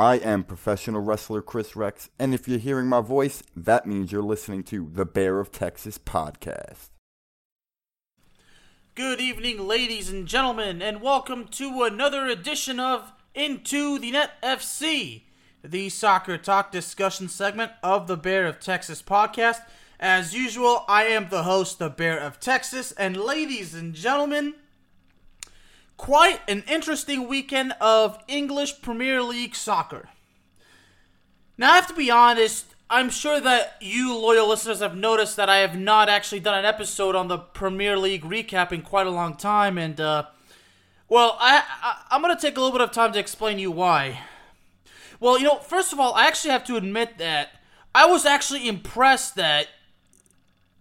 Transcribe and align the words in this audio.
I 0.00 0.18
am 0.18 0.44
professional 0.44 1.00
wrestler 1.00 1.42
Chris 1.42 1.74
Rex, 1.74 2.08
and 2.20 2.32
if 2.32 2.46
you're 2.46 2.60
hearing 2.60 2.86
my 2.86 3.00
voice, 3.00 3.42
that 3.56 3.84
means 3.84 4.12
you're 4.12 4.22
listening 4.22 4.62
to 4.64 4.88
the 4.92 5.04
Bear 5.04 5.40
of 5.40 5.50
Texas 5.50 5.98
podcast. 5.98 6.90
Good 8.94 9.20
evening, 9.20 9.66
ladies 9.66 10.08
and 10.08 10.28
gentlemen, 10.28 10.80
and 10.80 11.02
welcome 11.02 11.48
to 11.48 11.82
another 11.82 12.26
edition 12.26 12.78
of 12.78 13.12
Into 13.34 13.98
the 13.98 14.12
Net 14.12 14.40
FC, 14.40 15.22
the 15.64 15.88
soccer 15.88 16.38
talk 16.38 16.70
discussion 16.70 17.28
segment 17.28 17.72
of 17.82 18.06
the 18.06 18.16
Bear 18.16 18.46
of 18.46 18.60
Texas 18.60 19.02
podcast. 19.02 19.62
As 19.98 20.32
usual, 20.32 20.84
I 20.86 21.06
am 21.06 21.28
the 21.28 21.42
host, 21.42 21.80
the 21.80 21.90
Bear 21.90 22.20
of 22.20 22.38
Texas, 22.38 22.92
and 22.92 23.16
ladies 23.16 23.74
and 23.74 23.94
gentlemen, 23.94 24.54
quite 25.98 26.40
an 26.48 26.64
interesting 26.66 27.28
weekend 27.28 27.74
of 27.80 28.18
English 28.26 28.80
Premier 28.80 29.22
League 29.22 29.54
soccer. 29.54 30.08
Now, 31.58 31.72
I 31.72 31.74
have 31.74 31.88
to 31.88 31.94
be 31.94 32.10
honest, 32.10 32.74
I'm 32.88 33.10
sure 33.10 33.40
that 33.40 33.76
you 33.82 34.16
loyal 34.16 34.48
listeners 34.48 34.78
have 34.78 34.96
noticed 34.96 35.36
that 35.36 35.50
I 35.50 35.58
have 35.58 35.76
not 35.76 36.08
actually 36.08 36.40
done 36.40 36.58
an 36.58 36.64
episode 36.64 37.14
on 37.14 37.28
the 37.28 37.36
Premier 37.36 37.98
League 37.98 38.22
recap 38.22 38.72
in 38.72 38.80
quite 38.80 39.06
a 39.06 39.10
long 39.10 39.36
time, 39.36 39.76
and, 39.76 40.00
uh, 40.00 40.24
well, 41.08 41.36
I, 41.40 41.62
I, 41.82 42.02
I'm 42.10 42.22
going 42.22 42.34
to 42.34 42.40
take 42.40 42.56
a 42.56 42.60
little 42.60 42.78
bit 42.78 42.88
of 42.88 42.92
time 42.92 43.12
to 43.12 43.18
explain 43.18 43.58
you 43.58 43.70
why. 43.70 44.20
Well, 45.20 45.36
you 45.36 45.44
know, 45.44 45.58
first 45.58 45.92
of 45.92 45.98
all, 45.98 46.14
I 46.14 46.28
actually 46.28 46.52
have 46.52 46.64
to 46.64 46.76
admit 46.76 47.18
that 47.18 47.50
I 47.92 48.06
was 48.06 48.24
actually 48.24 48.68
impressed 48.68 49.34
that 49.34 49.66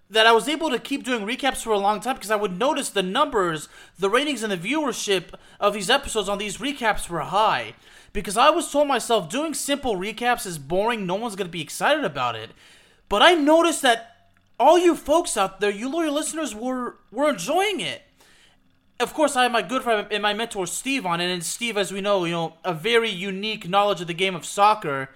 that 0.10 0.26
I 0.26 0.32
was 0.32 0.48
able 0.48 0.70
to 0.70 0.80
keep 0.80 1.04
doing 1.04 1.26
recaps 1.26 1.64
for 1.64 1.72
a 1.72 1.78
long 1.78 2.00
time 2.00 2.16
because 2.16 2.32
I 2.32 2.38
would 2.38 2.58
notice 2.58 2.90
the 2.90 3.04
numbers, 3.04 3.68
the 4.00 4.10
ratings, 4.10 4.44
and 4.44 4.52
the 4.52 4.58
viewership 4.58 5.34
of 5.60 5.74
these 5.74 5.90
episodes 5.90 6.30
on 6.30 6.38
these 6.38 6.58
recaps 6.58 7.10
were 7.10 7.20
high. 7.20 7.74
Because 8.14 8.38
I 8.38 8.50
was 8.50 8.72
told 8.72 8.88
myself 8.88 9.30
doing 9.30 9.54
simple 9.54 9.96
recaps 9.96 10.46
is 10.46 10.58
boring, 10.58 11.06
no 11.06 11.16
one's 11.16 11.36
going 11.36 11.48
to 11.48 11.52
be 11.52 11.62
excited 11.62 12.06
about 12.06 12.36
it. 12.36 12.52
But 13.10 13.22
I 13.22 13.34
noticed 13.34 13.82
that 13.82 14.30
all 14.60 14.78
you 14.78 14.96
folks 14.96 15.38
out 15.38 15.60
there, 15.60 15.70
you 15.70 15.90
loyal 15.90 16.14
listeners, 16.14 16.56
were 16.56 16.96
were 17.12 17.30
enjoying 17.30 17.80
it. 17.80 18.02
Of 19.00 19.14
course, 19.14 19.36
I 19.36 19.44
have 19.44 19.52
my 19.52 19.62
good 19.62 19.84
friend 19.84 20.08
and 20.10 20.24
my 20.24 20.34
mentor 20.34 20.66
Steve 20.66 21.06
on 21.06 21.22
and 21.22 21.44
Steve, 21.44 21.78
as 21.78 21.92
we 21.92 22.02
know, 22.02 22.26
you 22.26 22.32
know, 22.32 22.54
a 22.64 22.74
very 22.74 23.10
unique 23.10 23.70
knowledge 23.70 24.02
of 24.02 24.08
the 24.08 24.14
game 24.14 24.36
of 24.36 24.46
soccer. 24.46 25.10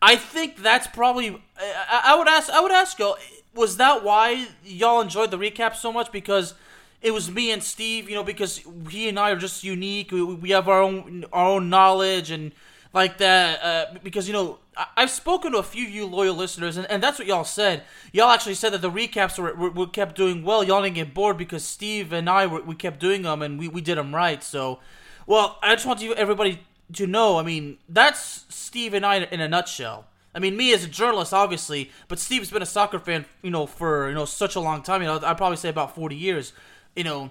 I 0.00 0.16
think 0.16 0.62
that's 0.62 0.86
probably. 0.86 1.42
I, 1.58 2.02
I 2.06 2.16
would 2.16 2.28
ask. 2.28 2.48
I 2.50 2.60
would 2.60 2.72
ask 2.72 2.98
you 2.98 3.14
was 3.54 3.76
that 3.78 4.04
why 4.04 4.48
y'all 4.64 5.00
enjoyed 5.00 5.30
the 5.30 5.38
recap 5.38 5.74
so 5.74 5.92
much? 5.92 6.12
Because 6.12 6.54
it 7.02 7.12
was 7.12 7.30
me 7.30 7.50
and 7.50 7.62
Steve, 7.62 8.08
you 8.08 8.14
know, 8.14 8.24
because 8.24 8.62
he 8.90 9.08
and 9.08 9.18
I 9.18 9.30
are 9.30 9.36
just 9.36 9.64
unique. 9.64 10.12
We, 10.12 10.22
we 10.22 10.50
have 10.50 10.68
our 10.68 10.82
own 10.82 11.24
our 11.32 11.46
own 11.46 11.70
knowledge 11.70 12.30
and 12.30 12.52
like 12.92 13.18
that. 13.18 13.62
Uh, 13.62 13.98
because 14.02 14.26
you 14.26 14.32
know, 14.32 14.58
I, 14.76 15.02
have 15.02 15.10
spoken 15.10 15.52
to 15.52 15.58
a 15.58 15.62
few 15.62 15.86
of 15.86 15.92
you 15.92 16.06
loyal 16.06 16.34
listeners, 16.34 16.76
and, 16.76 16.86
and 16.90 17.02
that's 17.02 17.18
what 17.18 17.26
y'all 17.26 17.44
said. 17.44 17.82
Y'all 18.12 18.30
actually 18.30 18.54
said 18.54 18.72
that 18.72 18.82
the 18.82 18.90
recaps 18.90 19.38
were, 19.38 19.54
were, 19.54 19.70
were 19.70 19.86
kept 19.86 20.16
doing 20.16 20.44
well. 20.44 20.62
Y'all 20.62 20.82
didn't 20.82 20.96
get 20.96 21.14
bored 21.14 21.38
because 21.38 21.64
Steve 21.64 22.12
and 22.12 22.28
I 22.28 22.46
were, 22.46 22.62
we 22.62 22.74
kept 22.74 23.00
doing 23.00 23.22
them 23.22 23.42
and 23.42 23.58
we, 23.58 23.68
we 23.68 23.80
did 23.80 23.98
them 23.98 24.14
right. 24.14 24.42
So, 24.42 24.80
well, 25.26 25.58
I 25.62 25.74
just 25.74 25.86
want 25.86 26.00
you 26.00 26.14
everybody 26.14 26.60
to 26.94 27.06
know. 27.06 27.38
I 27.38 27.42
mean, 27.42 27.78
that's 27.88 28.44
Steve 28.48 28.94
and 28.94 29.04
I 29.04 29.16
in 29.16 29.40
a 29.40 29.48
nutshell. 29.48 30.06
I 30.34 30.38
mean, 30.38 30.56
me 30.56 30.72
as 30.72 30.84
a 30.84 30.88
journalist, 30.88 31.32
obviously, 31.32 31.90
but 32.08 32.18
Steve's 32.18 32.50
been 32.50 32.62
a 32.62 32.66
soccer 32.66 32.98
fan, 32.98 33.24
you 33.42 33.50
know, 33.50 33.66
for 33.66 34.08
you 34.08 34.14
know 34.14 34.24
such 34.24 34.54
a 34.56 34.60
long 34.60 34.82
time. 34.82 35.02
You 35.02 35.08
know, 35.08 35.20
I'd 35.22 35.36
probably 35.36 35.56
say 35.56 35.68
about 35.68 35.94
forty 35.94 36.16
years. 36.16 36.52
You 36.94 37.04
know, 37.04 37.30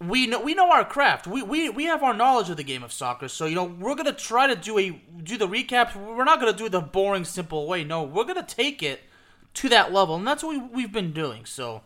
we 0.00 0.26
know 0.26 0.40
we 0.40 0.54
know 0.54 0.70
our 0.70 0.84
craft. 0.84 1.26
We 1.26 1.42
we 1.42 1.68
we 1.68 1.84
have 1.84 2.02
our 2.02 2.14
knowledge 2.14 2.48
of 2.50 2.56
the 2.56 2.64
game 2.64 2.82
of 2.82 2.92
soccer. 2.92 3.28
So 3.28 3.46
you 3.46 3.54
know, 3.54 3.64
we're 3.64 3.94
gonna 3.94 4.12
try 4.12 4.46
to 4.46 4.56
do 4.56 4.78
a 4.78 4.90
do 5.22 5.36
the 5.36 5.48
recaps. 5.48 5.94
We're 5.94 6.24
not 6.24 6.40
gonna 6.40 6.52
do 6.54 6.68
the 6.68 6.80
boring, 6.80 7.24
simple 7.24 7.66
way. 7.66 7.84
No, 7.84 8.02
we're 8.02 8.24
gonna 8.24 8.42
take 8.42 8.82
it 8.82 9.02
to 9.54 9.68
that 9.68 9.92
level, 9.92 10.16
and 10.16 10.26
that's 10.26 10.42
what 10.42 10.56
we, 10.56 10.58
we've 10.58 10.92
been 10.92 11.12
doing. 11.12 11.44
So. 11.44 11.82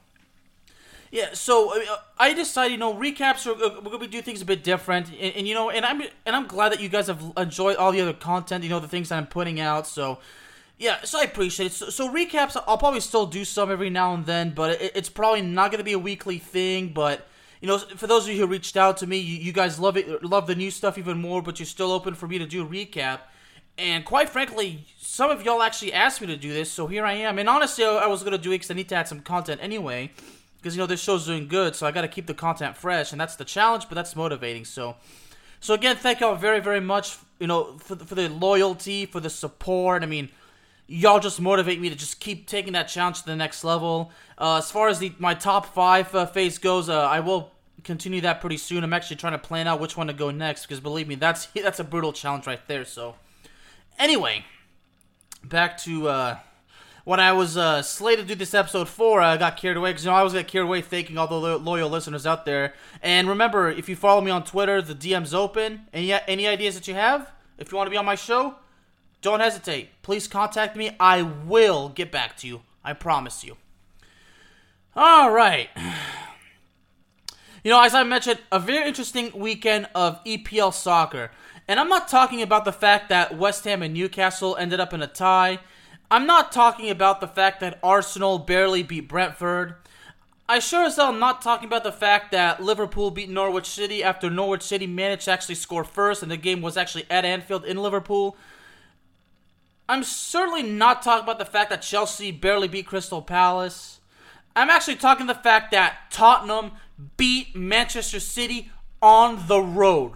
Yeah, 1.10 1.32
so 1.32 1.80
uh, 1.80 1.96
I 2.18 2.34
decided, 2.34 2.72
you 2.72 2.78
know, 2.78 2.94
recaps 2.94 3.46
are 3.46 3.52
uh, 3.52 3.80
we're 3.80 3.92
gonna 3.92 4.08
do 4.08 4.20
things 4.20 4.42
a 4.42 4.44
bit 4.44 4.62
different, 4.62 5.08
and, 5.08 5.34
and, 5.36 5.48
you 5.48 5.54
know, 5.54 5.70
and 5.70 5.84
I'm 5.84 6.02
and 6.26 6.36
I'm 6.36 6.46
glad 6.46 6.72
that 6.72 6.80
you 6.80 6.88
guys 6.88 7.06
have 7.06 7.22
enjoyed 7.36 7.76
all 7.76 7.92
the 7.92 8.00
other 8.00 8.12
content, 8.12 8.62
you 8.62 8.70
know, 8.70 8.80
the 8.80 8.88
things 8.88 9.08
that 9.08 9.16
I'm 9.16 9.26
putting 9.26 9.58
out. 9.58 9.86
So, 9.86 10.18
yeah, 10.76 11.02
so 11.04 11.20
I 11.20 11.24
appreciate 11.24 11.66
it. 11.66 11.72
So, 11.72 11.88
so 11.88 12.12
recaps, 12.12 12.62
I'll 12.66 12.78
probably 12.78 13.00
still 13.00 13.24
do 13.24 13.44
some 13.44 13.70
every 13.70 13.88
now 13.88 14.12
and 14.12 14.26
then, 14.26 14.50
but 14.50 14.82
it, 14.82 14.92
it's 14.94 15.08
probably 15.08 15.40
not 15.40 15.70
gonna 15.70 15.84
be 15.84 15.94
a 15.94 15.98
weekly 15.98 16.38
thing. 16.38 16.92
But 16.92 17.26
you 17.62 17.68
know, 17.68 17.78
for 17.78 18.06
those 18.06 18.24
of 18.28 18.34
you 18.34 18.40
who 18.40 18.46
reached 18.46 18.76
out 18.76 18.98
to 18.98 19.06
me, 19.06 19.16
you, 19.16 19.38
you 19.38 19.52
guys 19.52 19.78
love 19.78 19.96
it, 19.96 20.22
love 20.22 20.46
the 20.46 20.54
new 20.54 20.70
stuff 20.70 20.98
even 20.98 21.18
more, 21.18 21.40
but 21.40 21.58
you're 21.58 21.66
still 21.66 21.90
open 21.90 22.14
for 22.14 22.28
me 22.28 22.38
to 22.38 22.46
do 22.46 22.62
a 22.62 22.66
recap. 22.66 23.20
And 23.78 24.04
quite 24.04 24.28
frankly, 24.28 24.84
some 24.98 25.30
of 25.30 25.42
y'all 25.44 25.62
actually 25.62 25.92
asked 25.92 26.20
me 26.20 26.26
to 26.26 26.36
do 26.36 26.52
this, 26.52 26.70
so 26.70 26.86
here 26.86 27.06
I 27.06 27.12
am. 27.12 27.38
And 27.38 27.48
honestly, 27.48 27.84
I 27.84 28.08
was 28.08 28.22
gonna 28.22 28.36
do 28.36 28.50
it 28.50 28.56
because 28.56 28.70
I 28.70 28.74
need 28.74 28.90
to 28.90 28.96
add 28.96 29.08
some 29.08 29.20
content 29.20 29.60
anyway 29.62 30.10
because 30.68 30.76
you 30.76 30.82
know 30.82 30.86
this 30.86 31.00
show's 31.00 31.24
doing 31.24 31.48
good, 31.48 31.74
so 31.74 31.86
I 31.86 31.92
got 31.92 32.02
to 32.02 32.08
keep 32.08 32.26
the 32.26 32.34
content 32.34 32.76
fresh, 32.76 33.12
and 33.12 33.18
that's 33.18 33.36
the 33.36 33.44
challenge, 33.46 33.88
but 33.88 33.94
that's 33.94 34.14
motivating. 34.14 34.66
So, 34.66 34.96
so 35.60 35.72
again, 35.72 35.96
thank 35.96 36.20
y'all 36.20 36.34
very, 36.34 36.60
very 36.60 36.80
much. 36.80 37.16
You 37.40 37.46
know, 37.46 37.78
for 37.78 37.94
the, 37.94 38.04
for 38.04 38.14
the 38.14 38.28
loyalty, 38.28 39.06
for 39.06 39.18
the 39.18 39.30
support. 39.30 40.02
I 40.02 40.06
mean, 40.06 40.28
y'all 40.86 41.20
just 41.20 41.40
motivate 41.40 41.80
me 41.80 41.88
to 41.88 41.96
just 41.96 42.20
keep 42.20 42.46
taking 42.46 42.74
that 42.74 42.88
challenge 42.88 43.20
to 43.20 43.26
the 43.26 43.36
next 43.36 43.64
level. 43.64 44.12
Uh, 44.36 44.58
as 44.58 44.70
far 44.70 44.88
as 44.88 44.98
the 44.98 45.10
my 45.18 45.32
top 45.32 45.72
five 45.74 46.14
uh, 46.14 46.26
phase 46.26 46.58
goes, 46.58 46.90
uh, 46.90 47.00
I 47.00 47.20
will 47.20 47.50
continue 47.82 48.20
that 48.20 48.42
pretty 48.42 48.58
soon. 48.58 48.84
I'm 48.84 48.92
actually 48.92 49.16
trying 49.16 49.32
to 49.32 49.38
plan 49.38 49.66
out 49.66 49.80
which 49.80 49.96
one 49.96 50.08
to 50.08 50.12
go 50.12 50.30
next 50.30 50.66
because 50.66 50.80
believe 50.80 51.08
me, 51.08 51.14
that's 51.14 51.46
that's 51.54 51.80
a 51.80 51.84
brutal 51.84 52.12
challenge 52.12 52.46
right 52.46 52.60
there. 52.68 52.84
So, 52.84 53.14
anyway, 53.98 54.44
back 55.42 55.78
to 55.78 56.08
uh, 56.08 56.38
when 57.08 57.20
I 57.20 57.32
was 57.32 57.56
uh, 57.56 57.80
slated 57.80 58.28
to 58.28 58.34
do 58.34 58.38
this 58.38 58.52
episode 58.52 58.86
for, 58.86 59.22
I 59.22 59.38
got 59.38 59.56
carried 59.56 59.78
away 59.78 59.92
because 59.92 60.04
you 60.04 60.10
know 60.10 60.16
I 60.18 60.22
was 60.22 60.34
get 60.34 60.46
carried 60.46 60.66
away 60.66 60.82
thanking 60.82 61.16
all 61.16 61.26
the 61.26 61.36
lo- 61.40 61.56
loyal 61.56 61.88
listeners 61.88 62.26
out 62.26 62.44
there. 62.44 62.74
And 63.02 63.30
remember, 63.30 63.70
if 63.70 63.88
you 63.88 63.96
follow 63.96 64.20
me 64.20 64.30
on 64.30 64.44
Twitter, 64.44 64.82
the 64.82 64.94
DM's 64.94 65.32
open. 65.32 65.86
Any 65.94 66.12
any 66.12 66.46
ideas 66.46 66.74
that 66.74 66.86
you 66.86 66.92
have? 66.92 67.30
If 67.56 67.72
you 67.72 67.78
want 67.78 67.86
to 67.86 67.90
be 67.90 67.96
on 67.96 68.04
my 68.04 68.14
show, 68.14 68.56
don't 69.22 69.40
hesitate. 69.40 70.02
Please 70.02 70.28
contact 70.28 70.76
me. 70.76 70.90
I 71.00 71.22
will 71.22 71.88
get 71.88 72.12
back 72.12 72.36
to 72.38 72.46
you. 72.46 72.60
I 72.84 72.92
promise 72.92 73.42
you. 73.42 73.56
All 74.94 75.30
right. 75.30 75.70
You 77.64 77.72
know, 77.72 77.82
as 77.82 77.94
I 77.94 78.02
mentioned, 78.02 78.38
a 78.52 78.60
very 78.60 78.86
interesting 78.86 79.32
weekend 79.34 79.88
of 79.94 80.22
EPL 80.24 80.74
soccer. 80.74 81.30
And 81.66 81.80
I'm 81.80 81.88
not 81.88 82.08
talking 82.08 82.42
about 82.42 82.66
the 82.66 82.72
fact 82.72 83.08
that 83.08 83.36
West 83.36 83.64
Ham 83.64 83.82
and 83.82 83.94
Newcastle 83.94 84.56
ended 84.56 84.78
up 84.78 84.92
in 84.92 85.02
a 85.02 85.06
tie. 85.06 85.58
I'm 86.10 86.26
not 86.26 86.52
talking 86.52 86.88
about 86.88 87.20
the 87.20 87.28
fact 87.28 87.60
that 87.60 87.78
Arsenal 87.82 88.38
barely 88.38 88.82
beat 88.82 89.08
Brentford. 89.08 89.74
I 90.48 90.58
sure 90.58 90.86
as 90.86 90.96
hell 90.96 91.08
am 91.08 91.18
not 91.18 91.42
talking 91.42 91.66
about 91.66 91.84
the 91.84 91.92
fact 91.92 92.32
that 92.32 92.62
Liverpool 92.62 93.10
beat 93.10 93.28
Norwich 93.28 93.66
City 93.66 94.02
after 94.02 94.30
Norwich 94.30 94.62
City 94.62 94.86
managed 94.86 95.26
to 95.26 95.32
actually 95.32 95.56
score 95.56 95.84
first 95.84 96.22
and 96.22 96.32
the 96.32 96.38
game 96.38 96.62
was 96.62 96.78
actually 96.78 97.04
at 97.10 97.26
Anfield 97.26 97.66
in 97.66 97.76
Liverpool. 97.76 98.38
I'm 99.86 100.02
certainly 100.02 100.62
not 100.62 101.02
talking 101.02 101.24
about 101.24 101.38
the 101.38 101.44
fact 101.44 101.68
that 101.68 101.82
Chelsea 101.82 102.30
barely 102.30 102.68
beat 102.68 102.86
Crystal 102.86 103.20
Palace. 103.20 104.00
I'm 104.56 104.70
actually 104.70 104.96
talking 104.96 105.26
the 105.26 105.34
fact 105.34 105.70
that 105.72 106.10
Tottenham 106.10 106.72
beat 107.18 107.54
Manchester 107.54 108.18
City 108.18 108.70
on 109.02 109.46
the 109.46 109.60
road. 109.60 110.12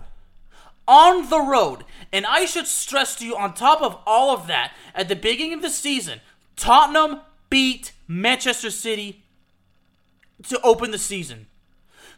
On 0.89 1.29
the 1.29 1.41
road. 1.41 1.85
And 2.13 2.27
I 2.27 2.45
should 2.45 2.67
stress 2.67 3.17
to 3.17 3.27
you, 3.27 3.37
on 3.37 3.55
top 3.55 3.81
of 3.81 3.99
all 4.07 4.35
of 4.35 4.47
that, 4.47 4.73
at 4.95 5.09
the 5.09 5.17
beginning 5.17 5.55
of 5.55 5.63
the 5.63 5.71
season, 5.71 6.21
Tottenham 6.57 7.21
beat 7.49 7.93
Manchester 8.07 8.71
City 8.71 9.23
to 10.49 10.61
open 10.63 10.91
the 10.91 10.99
season. 10.99 11.47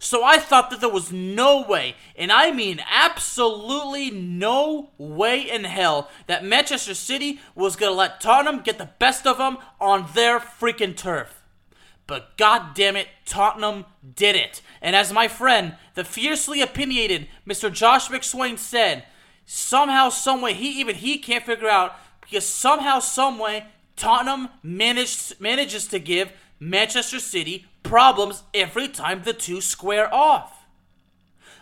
So 0.01 0.25
I 0.25 0.39
thought 0.39 0.71
that 0.71 0.81
there 0.81 0.91
was 0.91 1.13
no 1.13 1.63
way, 1.63 1.95
and 2.17 2.33
I 2.33 2.51
mean 2.51 2.83
absolutely 2.91 4.11
no 4.11 4.91
way 4.99 5.49
in 5.49 5.65
hell, 5.65 6.11
that 6.27 6.45
Manchester 6.45 6.95
City 6.95 7.41
was 7.55 7.77
going 7.77 7.93
to 7.93 7.97
let 7.97 8.21
Tottenham 8.21 8.63
get 8.63 8.79
the 8.79 8.91
best 8.99 9.27
of 9.27 9.39
them 9.39 9.59
on 9.81 10.09
their 10.15 10.41
freaking 10.41 10.97
turf. 10.97 11.43
But 12.07 12.37
god 12.37 12.75
damn 12.75 12.97
it, 12.97 13.09
Tottenham 13.25 13.87
did 14.15 14.37
it. 14.37 14.61
And 14.83 14.95
as 14.95 15.13
my 15.13 15.29
friend, 15.29 15.77
the 15.95 16.05
fiercely 16.05 16.61
opinionated 16.61 17.29
Mr. 17.47 17.73
Josh 17.73 18.09
McSwain 18.09 18.59
said, 18.59 19.05
somehow, 19.47 20.09
someway, 20.09 20.55
he 20.55 20.81
even 20.81 20.97
he 20.97 21.19
can't 21.19 21.45
figure 21.45 21.69
out 21.69 21.97
because 22.21 22.47
somehow, 22.47 22.99
someway, 22.99 23.67
Tottenham 23.97 24.49
managed 24.63 25.41
manages 25.41 25.87
to 25.89 25.99
give 25.99 26.33
Manchester 26.59 27.21
City 27.21 27.67
problems 27.83 28.43
every 28.53 28.89
time 28.89 29.23
the 29.23 29.33
two 29.33 29.61
square 29.61 30.13
off. 30.13 30.65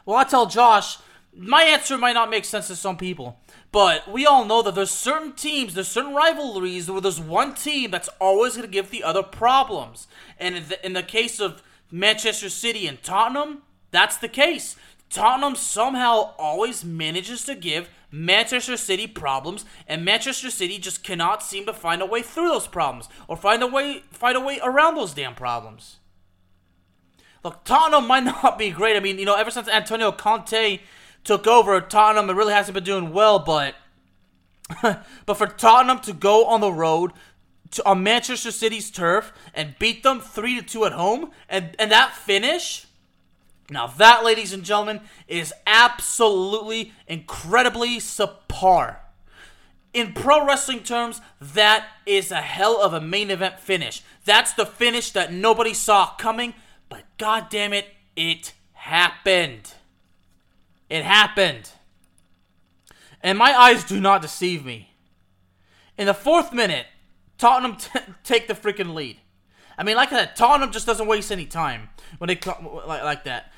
Well, 0.06 0.17
I 0.17 0.25
tell 0.25 0.46
Josh, 0.46 0.99
my 1.37 1.62
answer 1.62 1.96
might 1.99 2.14
not 2.14 2.31
make 2.31 2.44
sense 2.44 2.69
to 2.69 2.76
some 2.76 2.96
people, 2.96 3.38
but 3.70 4.11
we 4.11 4.26
all 4.26 4.44
know 4.44 4.62
that 4.62 4.75
there's 4.75 4.90
certain 4.90 5.32
teams, 5.32 5.75
there's 5.75 5.88
certain 5.88 6.14
rivalries 6.14 6.90
where 6.90 7.00
there's 7.00 7.20
one 7.20 7.55
team 7.55 7.90
that's 7.90 8.08
always 8.20 8.56
going 8.56 8.67
to 8.67 8.73
give 8.73 8.90
the 8.90 9.02
other 9.02 9.23
problems. 9.23 10.08
And 10.38 10.56
in 10.56 10.69
the, 10.69 10.87
in 10.87 10.93
the 10.93 11.02
case 11.02 11.40
of 11.40 11.62
Manchester 11.90 12.49
City 12.49 12.87
and 12.87 13.02
Tottenham, 13.02 13.62
that's 13.90 14.17
the 14.17 14.28
case. 14.28 14.76
Tottenham 15.12 15.55
somehow 15.55 16.35
always 16.38 16.85
manages 16.85 17.44
to 17.44 17.55
give 17.55 17.91
Manchester 18.11 18.76
City 18.76 19.06
problems, 19.06 19.64
and 19.87 20.05
Manchester 20.05 20.50
City 20.50 20.79
just 20.79 21.05
cannot 21.05 21.43
seem 21.43 21.67
to 21.67 21.73
find 21.75 22.00
a 22.00 22.06
way 22.06 22.23
through 22.23 22.49
those 22.49 22.67
problems 22.67 23.09
or 23.29 23.37
find 23.37 23.62
a 23.62 23.67
way 23.67 24.03
find 24.11 24.37
a 24.37 24.41
way 24.41 24.59
around 24.62 24.94
those 24.94 25.14
damn 25.14 25.35
problems. 25.35 25.99
Look, 27.44 27.64
Tottenham 27.64 28.06
might 28.06 28.25
not 28.43 28.59
be 28.59 28.70
great. 28.70 28.97
I 28.97 29.00
mean, 29.00 29.19
you 29.19 29.26
know, 29.26 29.35
ever 29.35 29.50
since 29.50 29.69
Antonio 29.69 30.12
Conte 30.12 30.81
took 31.25 31.47
over, 31.47 31.81
Tottenham 31.81 32.31
it 32.31 32.35
really 32.35 32.55
hasn't 32.55 32.75
been 32.75 32.85
doing 32.85 33.12
well, 33.12 33.38
but 33.38 33.75
but 34.82 35.35
for 35.35 35.47
Tottenham 35.47 36.00
to 36.00 36.14
go 36.14 36.47
on 36.47 36.62
the 36.62 36.73
road 36.73 37.12
to, 37.73 37.87
on 37.87 38.03
Manchester 38.03 38.50
City's 38.50 38.91
turf 38.91 39.32
and 39.53 39.75
beat 39.79 40.03
them 40.03 40.20
3 40.20 40.61
to 40.61 40.62
2 40.62 40.85
at 40.87 40.93
home 40.93 41.32
and 41.49 41.76
and 41.79 41.91
that 41.91 42.14
finish 42.14 42.87
now, 43.72 43.86
that, 43.86 44.24
ladies 44.24 44.52
and 44.52 44.64
gentlemen, 44.64 45.00
is 45.26 45.52
absolutely 45.66 46.92
incredibly 47.06 47.98
subpar. 47.98 48.96
In 49.92 50.12
pro 50.12 50.46
wrestling 50.46 50.82
terms, 50.82 51.20
that 51.40 51.86
is 52.06 52.30
a 52.30 52.40
hell 52.40 52.80
of 52.80 52.94
a 52.94 53.00
main 53.00 53.30
event 53.30 53.60
finish. 53.60 54.02
That's 54.24 54.52
the 54.52 54.64
finish 54.64 55.10
that 55.12 55.32
nobody 55.32 55.74
saw 55.74 56.14
coming, 56.16 56.54
but 56.88 57.04
god 57.19 57.48
damn 57.50 57.72
it, 57.72 57.86
it 58.16 58.54
happened. 58.72 59.75
It 60.88 61.04
happened. 61.04 61.70
And 63.22 63.38
my 63.38 63.58
eyes 63.58 63.84
do 63.84 64.00
not 64.00 64.22
deceive 64.22 64.64
me. 64.64 64.94
In 65.96 66.06
the 66.06 66.14
fourth 66.14 66.52
minute, 66.52 66.86
Tottenham 67.38 67.76
t- 67.76 68.00
take 68.25 68.48
the 68.48 68.54
freaking 68.54 68.94
lead. 68.94 69.18
I 69.76 69.84
mean, 69.84 69.96
like 69.96 70.10
said, 70.10 70.36
Tottenham 70.36 70.72
just 70.72 70.86
doesn't 70.86 71.06
waste 71.06 71.32
any 71.32 71.46
time 71.46 71.88
when 72.18 72.28
they 72.28 72.36
come 72.36 72.68
like, 72.86 73.02
like 73.02 73.25
that. 73.25 73.51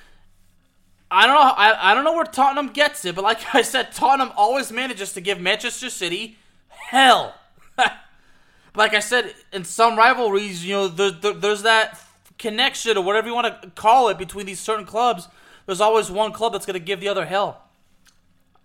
I 1.14 1.26
don't 1.26 1.37
know. 1.37 1.40
I, 1.43 1.93
I 1.93 1.94
don't 1.94 2.02
know 2.02 2.14
where 2.14 2.25
Tottenham 2.25 2.72
gets 2.72 3.05
it, 3.05 3.14
but 3.14 3.22
like 3.22 3.38
I 3.55 3.62
said, 3.62 3.93
Tottenham 3.93 4.32
always 4.37 4.72
manages 4.72 5.12
to 5.12 5.20
give 5.20 5.40
Manchester 5.40 5.88
City 5.88 6.38
hell. 6.69 7.34
like 8.75 8.94
I 8.94 8.99
said, 8.99 9.34
in 9.52 9.64
some 9.64 9.96
rivalries, 9.96 10.64
you 10.64 10.75
know, 10.75 10.88
there, 10.88 11.12
there, 11.12 11.32
there's 11.32 11.62
that 11.62 12.00
connection 12.38 12.96
or 12.96 13.05
whatever 13.05 13.28
you 13.28 13.34
want 13.34 13.62
to 13.62 13.70
call 13.70 14.08
it 14.08 14.19
between 14.19 14.46
these 14.46 14.58
certain 14.58 14.84
clubs. 14.84 15.28
There's 15.66 15.81
always 15.81 16.11
one 16.11 16.32
club 16.32 16.52
that's 16.52 16.66
going 16.66 16.78
to 16.78 16.84
give 16.84 17.00
the 17.00 17.08
other 17.08 17.25
hell. 17.25 17.62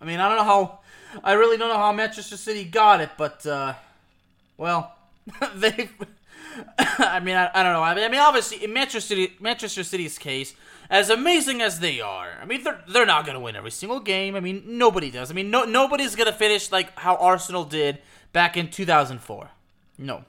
I 0.01 0.05
mean, 0.05 0.19
I 0.19 0.27
don't 0.27 0.37
know 0.37 0.43
how. 0.43 0.79
I 1.23 1.33
really 1.33 1.57
don't 1.57 1.69
know 1.69 1.77
how 1.77 1.91
Manchester 1.91 2.37
City 2.37 2.63
got 2.63 2.99
it, 2.99 3.11
but 3.17 3.45
uh, 3.45 3.73
well, 4.57 4.95
they. 5.55 5.89
I 6.77 7.19
mean, 7.19 7.35
I, 7.35 7.49
I 7.53 7.63
don't 7.63 7.73
know. 7.73 7.83
I 7.83 8.07
mean, 8.09 8.19
obviously, 8.19 8.63
in 8.63 8.73
Manchester 8.73 9.01
City, 9.01 9.33
Manchester 9.39 9.83
City's 9.83 10.17
case, 10.17 10.55
as 10.89 11.09
amazing 11.09 11.61
as 11.61 11.79
they 11.79 12.01
are, 12.01 12.37
I 12.41 12.45
mean, 12.45 12.63
they're 12.63 12.81
they're 12.87 13.05
not 13.05 13.25
gonna 13.25 13.39
win 13.39 13.55
every 13.55 13.71
single 13.71 13.99
game. 13.99 14.35
I 14.35 14.39
mean, 14.39 14.63
nobody 14.65 15.11
does. 15.11 15.29
I 15.29 15.33
mean, 15.33 15.51
no 15.51 15.65
nobody's 15.65 16.15
gonna 16.15 16.33
finish 16.33 16.71
like 16.71 16.97
how 16.97 17.15
Arsenal 17.15 17.63
did 17.63 17.99
back 18.33 18.57
in 18.57 18.69
2004. 18.69 19.51
No. 19.97 20.25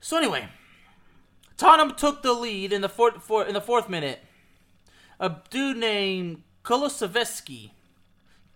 So 0.00 0.16
anyway, 0.16 0.48
Tottenham 1.56 1.94
took 1.94 2.22
the 2.22 2.32
lead 2.32 2.72
in 2.72 2.80
the 2.80 2.88
fourth 2.88 3.22
for, 3.22 3.44
in 3.44 3.54
the 3.54 3.60
fourth 3.60 3.88
minute. 3.88 4.20
A 5.20 5.36
dude 5.50 5.76
named 5.76 6.42
Kulusevski 6.64 7.70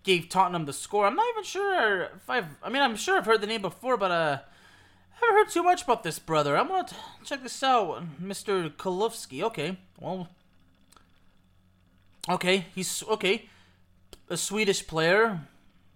gave 0.02 0.28
Tottenham 0.28 0.64
the 0.64 0.72
score. 0.72 1.06
I'm 1.06 1.14
not 1.14 1.26
even 1.34 1.44
sure 1.44 2.04
if 2.04 2.30
I've. 2.30 2.46
I 2.62 2.70
mean, 2.70 2.82
I'm 2.82 2.96
sure 2.96 3.16
I've 3.16 3.26
heard 3.26 3.42
the 3.42 3.46
name 3.46 3.62
before, 3.62 3.96
but 3.96 4.10
uh, 4.10 4.38
haven't 5.20 5.36
heard 5.36 5.48
too 5.50 5.62
much 5.62 5.82
about 5.84 6.02
this 6.02 6.18
brother. 6.18 6.56
I'm 6.56 6.68
gonna 6.68 6.88
t- 6.88 6.96
check 7.24 7.42
this 7.42 7.62
out, 7.62 8.04
Mr. 8.22 8.70
Kolofsky. 8.70 9.42
Okay, 9.42 9.76
well, 10.00 10.28
okay, 12.28 12.66
he's 12.74 13.02
okay, 13.04 13.48
a 14.28 14.36
Swedish 14.36 14.86
player. 14.86 15.40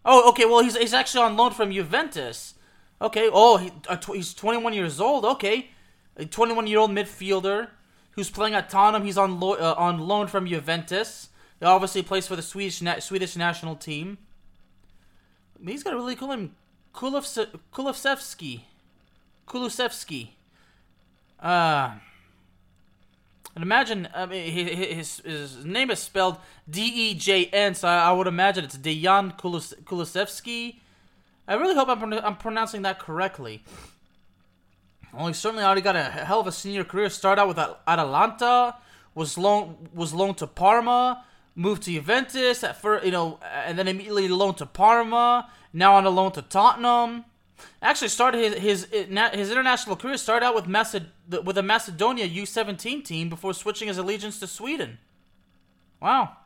Oh, 0.05 0.29
okay. 0.31 0.45
Well, 0.45 0.63
he's 0.63 0.77
he's 0.77 0.95
actually 0.95 1.25
on 1.25 1.37
loan 1.37 1.53
from 1.53 1.73
Juventus. 1.73 2.55
Okay. 3.01 3.29
Oh, 3.33 3.59
he, 3.59 3.71
tw- 3.71 4.15
he's 4.17 4.35
21 4.35 4.73
years 4.73 5.01
old. 5.01 5.25
Okay, 5.25 5.71
a 6.17 6.25
21 6.25 6.67
year 6.67 6.79
old 6.79 6.91
midfielder 6.91 7.69
who's 8.13 8.31
playing 8.31 8.55
at 8.55 8.71
Tottenham. 8.71 9.05
He's 9.05 9.19
on 9.19 9.39
lo- 9.41 9.55
uh, 9.55 9.75
on 9.77 9.99
loan 10.07 10.27
from 10.29 10.47
Juventus. 10.47 11.29
He 11.61 11.67
obviously 11.67 12.03
plays 12.03 12.27
for 12.27 12.37
the 12.37 12.43
Swedish 12.43 12.81
na- 12.81 13.01
Swedish 13.01 13.37
national 13.37 13.77
team. 13.77 14.19
He's 15.65 15.83
got 15.83 15.93
a 15.93 15.97
really 15.97 16.15
cool 16.15 16.29
name, 16.29 16.55
Kulovsevsky. 16.95 18.63
Kulusevski. 19.49 20.31
Uh, 21.40 21.93
and 23.55 23.62
imagine, 23.62 24.09
I 24.14 24.26
mean, 24.26 24.52
his, 24.52 25.21
his 25.25 25.64
name 25.64 25.90
is 25.90 25.99
spelled 25.99 26.37
D 26.69 26.83
E 26.83 27.14
J 27.14 27.47
N, 27.47 27.75
so 27.75 27.88
I, 27.88 28.12
would 28.12 28.26
imagine 28.26 28.64
it's 28.64 28.76
Dejan 28.76 29.38
Kulus, 29.38 29.75
Kulusevski. 29.83 30.76
I 31.49 31.55
really 31.55 31.75
hope 31.75 31.88
I'm, 31.88 32.12
I'm 32.12 32.37
pronouncing 32.37 32.83
that 32.83 32.99
correctly. 32.99 33.64
Well, 35.12 35.26
he 35.28 35.33
certainly 35.33 35.64
already 35.64 35.81
got 35.81 35.97
a 35.97 36.02
hell 36.05 36.40
of 36.40 36.47
a 36.47 36.52
senior 36.52 36.85
career. 36.85 37.09
Started 37.09 37.40
out 37.40 37.49
with 37.49 37.59
Atalanta, 37.87 38.76
was 39.14 39.38
loaned 39.38 39.88
was 39.95 40.12
loaned 40.12 40.37
to 40.38 40.47
Parma, 40.47 41.25
moved 41.55 41.85
to 41.85 41.90
Juventus 41.90 42.62
at 42.62 42.81
first, 42.81 43.07
you 43.07 43.11
know, 43.11 43.40
and 43.64 43.78
then 43.78 43.88
immediately 43.88 44.28
loaned 44.28 44.59
to 44.59 44.67
Parma. 44.67 45.49
Now 45.73 45.95
on 45.95 46.05
a 46.05 46.11
loan 46.11 46.33
to 46.33 46.43
Tottenham. 46.43 47.25
Actually, 47.81 48.09
started 48.09 48.61
his 48.61 48.87
his 48.91 49.11
his 49.33 49.50
international 49.50 49.97
career 49.97 50.17
started 50.17 50.45
out 50.45 50.55
with 50.55 50.67
Maced- 50.67 51.07
with 51.45 51.57
a 51.59 51.62
Macedonia 51.62 52.29
U17 52.29 53.05
team 53.05 53.29
before 53.29 53.55
switching 53.55 53.88
his 53.88 53.99
allegiance 53.99 54.41
to 54.41 54.47
Sweden. 54.47 54.99
Wow. 56.00 56.37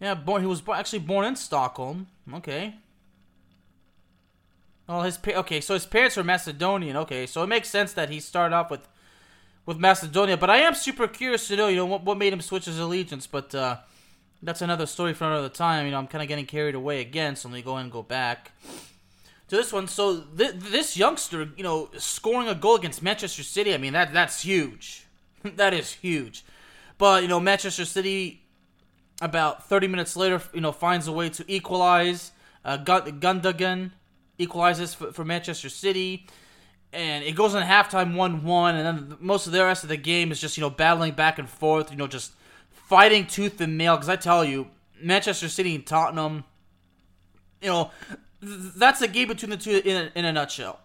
Yeah, 0.00 0.14
born 0.14 0.42
he 0.42 0.46
was 0.46 0.62
actually 0.72 1.00
born 1.00 1.24
in 1.24 1.36
Stockholm. 1.36 2.08
Okay. 2.32 2.74
Well, 4.86 5.02
his 5.02 5.18
okay, 5.26 5.60
so 5.60 5.74
his 5.74 5.86
parents 5.86 6.16
were 6.16 6.24
Macedonian. 6.24 6.96
Okay, 6.98 7.26
so 7.26 7.42
it 7.42 7.46
makes 7.46 7.70
sense 7.70 7.92
that 7.94 8.10
he 8.10 8.20
started 8.20 8.54
off 8.54 8.70
with 8.70 8.86
with 9.66 9.78
Macedonia. 9.78 10.36
But 10.36 10.50
I 10.50 10.58
am 10.58 10.74
super 10.74 11.08
curious 11.08 11.48
to 11.48 11.56
know, 11.56 11.68
you 11.68 11.76
know, 11.76 11.86
what, 11.86 12.04
what 12.04 12.18
made 12.18 12.32
him 12.32 12.40
switch 12.40 12.66
his 12.66 12.78
allegiance. 12.78 13.26
But 13.26 13.54
uh, 13.54 13.78
that's 14.42 14.60
another 14.60 14.86
story 14.86 15.14
for 15.14 15.24
another 15.24 15.48
time. 15.48 15.86
You 15.86 15.92
know, 15.92 15.98
I'm 15.98 16.06
kind 16.06 16.22
of 16.22 16.28
getting 16.28 16.46
carried 16.46 16.74
away 16.74 17.00
again, 17.00 17.36
so 17.36 17.48
let 17.48 17.54
me 17.54 17.62
go 17.62 17.72
ahead 17.72 17.84
and 17.84 17.92
go 17.92 18.02
back 18.02 18.52
to 19.48 19.56
this 19.56 19.72
one. 19.72 19.88
So 19.88 20.20
th- 20.20 20.54
this 20.54 20.96
youngster, 20.96 21.48
you 21.56 21.62
know, 21.62 21.90
scoring 21.98 22.48
a 22.48 22.54
goal 22.54 22.76
against 22.76 23.02
Manchester 23.02 23.42
City, 23.42 23.74
I 23.74 23.78
mean 23.78 23.92
that 23.92 24.12
that's 24.12 24.42
huge. 24.42 25.06
that 25.42 25.74
is 25.74 25.92
huge. 25.92 26.44
But 26.98 27.22
you 27.22 27.28
know, 27.28 27.40
Manchester 27.40 27.84
City 27.84 28.42
about 29.20 29.68
30 29.68 29.86
minutes 29.88 30.16
later, 30.16 30.42
you 30.52 30.60
know, 30.60 30.72
finds 30.72 31.06
a 31.06 31.12
way 31.12 31.28
to 31.30 31.44
equalize. 31.48 32.32
Uh, 32.64 32.78
Gundogan 32.78 33.92
equalizes 34.38 34.94
for, 34.94 35.12
for 35.12 35.24
Manchester 35.24 35.68
City 35.68 36.26
and 36.94 37.24
it 37.24 37.32
goes 37.32 37.54
on 37.54 37.62
halftime 37.62 38.14
1-1 38.14 38.74
and 38.74 38.86
then 38.86 39.16
most 39.20 39.46
of 39.46 39.52
the 39.52 39.62
rest 39.62 39.82
of 39.82 39.88
the 39.88 39.96
game 39.96 40.30
is 40.30 40.40
just 40.40 40.56
you 40.56 40.60
know 40.60 40.70
battling 40.70 41.12
back 41.12 41.38
and 41.38 41.48
forth 41.48 41.90
you 41.90 41.96
know 41.96 42.06
just 42.06 42.32
fighting 42.70 43.26
tooth 43.26 43.60
and 43.60 43.76
nail 43.76 43.96
because 43.96 44.08
i 44.08 44.16
tell 44.16 44.44
you 44.44 44.68
manchester 45.02 45.48
city 45.48 45.74
and 45.74 45.86
tottenham 45.86 46.44
you 47.60 47.68
know 47.68 47.90
that's 48.76 49.00
the 49.00 49.08
game 49.08 49.28
between 49.28 49.50
the 49.50 49.56
two 49.56 49.80
in 49.84 49.96
a, 49.96 50.12
in 50.14 50.24
a 50.24 50.32
nutshell 50.32 50.80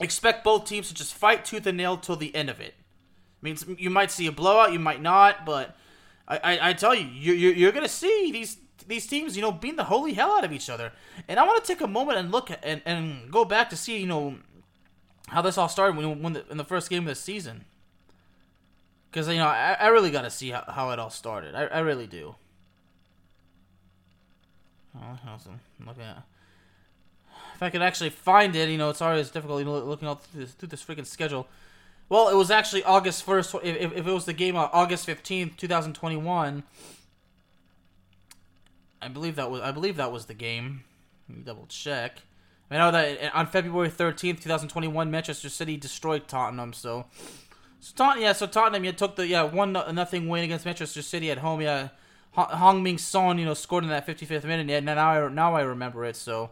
expect 0.00 0.44
both 0.44 0.64
teams 0.64 0.88
to 0.88 0.94
just 0.94 1.14
fight 1.14 1.44
tooth 1.44 1.66
and 1.66 1.76
nail 1.76 1.96
till 1.96 2.16
the 2.16 2.34
end 2.34 2.48
of 2.50 2.60
it 2.60 2.74
I 3.42 3.44
mean, 3.44 3.56
you 3.78 3.90
might 3.90 4.10
see 4.10 4.26
a 4.26 4.32
blowout, 4.32 4.72
you 4.72 4.78
might 4.78 5.02
not, 5.02 5.44
but 5.44 5.76
I, 6.28 6.36
I, 6.36 6.68
I 6.70 6.72
tell 6.74 6.94
you, 6.94 7.06
you, 7.06 7.32
you're, 7.32 7.54
you're 7.54 7.72
to 7.72 7.88
see 7.88 8.30
these 8.32 8.58
these 8.86 9.06
teams, 9.06 9.36
you 9.36 9.42
know, 9.42 9.52
beating 9.52 9.76
the 9.76 9.84
holy 9.84 10.12
hell 10.12 10.32
out 10.32 10.44
of 10.44 10.52
each 10.52 10.68
other. 10.68 10.92
And 11.28 11.38
I 11.38 11.46
want 11.46 11.62
to 11.64 11.72
take 11.72 11.80
a 11.80 11.86
moment 11.86 12.18
and 12.18 12.32
look 12.32 12.50
at, 12.50 12.64
and, 12.64 12.82
and 12.84 13.30
go 13.30 13.44
back 13.44 13.70
to 13.70 13.76
see, 13.76 13.98
you 13.98 14.08
know, 14.08 14.36
how 15.28 15.40
this 15.40 15.56
all 15.56 15.68
started 15.68 15.96
when, 15.96 16.20
when 16.20 16.32
the, 16.32 16.44
in 16.50 16.56
the 16.56 16.64
first 16.64 16.90
game 16.90 17.04
of 17.04 17.08
the 17.08 17.14
season. 17.14 17.64
Because, 19.08 19.28
you 19.28 19.36
know, 19.36 19.46
I, 19.46 19.76
I 19.78 19.86
really 19.88 20.10
got 20.10 20.22
to 20.22 20.30
see 20.30 20.50
how, 20.50 20.64
how 20.66 20.90
it 20.90 20.98
all 20.98 21.10
started. 21.10 21.54
I, 21.54 21.66
I 21.66 21.78
really 21.78 22.08
do. 22.08 22.34
Oh, 24.96 25.18
I'm 25.24 25.86
looking 25.86 26.02
at. 26.02 26.24
If 27.62 27.66
I 27.66 27.70
could 27.70 27.82
actually 27.82 28.10
find 28.10 28.56
it, 28.56 28.68
you 28.70 28.76
know, 28.76 28.90
it's 28.90 29.00
always 29.00 29.30
difficult, 29.30 29.60
you 29.60 29.64
know, 29.64 29.78
looking 29.78 30.08
all 30.08 30.16
through 30.16 30.46
this, 30.46 30.52
through 30.54 30.66
this 30.66 30.82
freaking 30.82 31.06
schedule. 31.06 31.46
Well, 32.08 32.28
it 32.28 32.34
was 32.34 32.50
actually 32.50 32.82
August 32.82 33.24
1st. 33.24 33.60
If, 33.62 33.92
if 33.92 34.04
it 34.04 34.12
was 34.12 34.24
the 34.24 34.32
game 34.32 34.56
on 34.56 34.68
August 34.72 35.06
15th, 35.06 35.56
2021, 35.58 36.64
I 39.00 39.06
believe 39.06 39.36
that 39.36 39.48
was 39.48 39.60
I 39.60 39.70
believe 39.70 39.94
that 39.96 40.10
was 40.10 40.26
the 40.26 40.34
game. 40.34 40.82
Let 41.28 41.38
me 41.38 41.44
double 41.44 41.66
check. 41.66 42.22
I 42.68 42.78
know 42.78 42.90
that 42.90 43.32
on 43.32 43.46
February 43.46 43.90
13th, 43.90 44.42
2021, 44.42 45.08
Manchester 45.08 45.48
City 45.48 45.76
destroyed 45.76 46.26
Tottenham. 46.26 46.72
So, 46.72 47.04
so 47.78 47.92
Tottenham, 47.94 48.24
yeah, 48.24 48.32
so 48.32 48.48
Tottenham, 48.48 48.82
yeah, 48.82 48.90
took 48.90 49.14
the 49.14 49.28
yeah 49.28 49.44
one 49.44 49.72
nothing 49.72 50.28
win 50.28 50.42
against 50.42 50.64
Manchester 50.64 51.00
City 51.00 51.30
at 51.30 51.38
home. 51.38 51.60
Yeah, 51.60 51.90
Heung 52.36 52.82
Min 52.82 52.98
Son, 52.98 53.38
you 53.38 53.44
know, 53.44 53.54
scored 53.54 53.84
in 53.84 53.90
that 53.90 54.04
55th 54.04 54.42
minute. 54.42 54.68
Yeah, 54.68 54.80
now 54.80 55.08
I 55.08 55.28
now 55.28 55.54
I 55.54 55.62
remember 55.62 56.04
it. 56.04 56.16
So, 56.16 56.50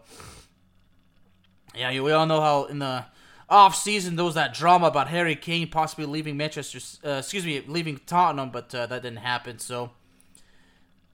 yeah, 1.75 2.01
we 2.01 2.13
all 2.13 2.27
know 2.27 2.41
how 2.41 2.65
in 2.65 2.79
the 2.79 3.05
off 3.49 3.75
season 3.75 4.17
there 4.17 4.25
was 4.25 4.35
that 4.35 4.55
drama 4.55 4.87
about 4.87 5.09
Harry 5.09 5.37
Kane 5.37 5.69
possibly 5.69 6.07
leaving 6.07 6.37
Manchester, 6.37 6.79
uh, 7.05 7.19
excuse 7.19 7.45
me, 7.45 7.63
leaving 7.67 8.01
Tottenham, 8.07 8.51
but 8.51 8.75
uh, 8.75 8.87
that 8.87 9.03
didn't 9.03 9.19
happen. 9.19 9.59
So. 9.59 9.91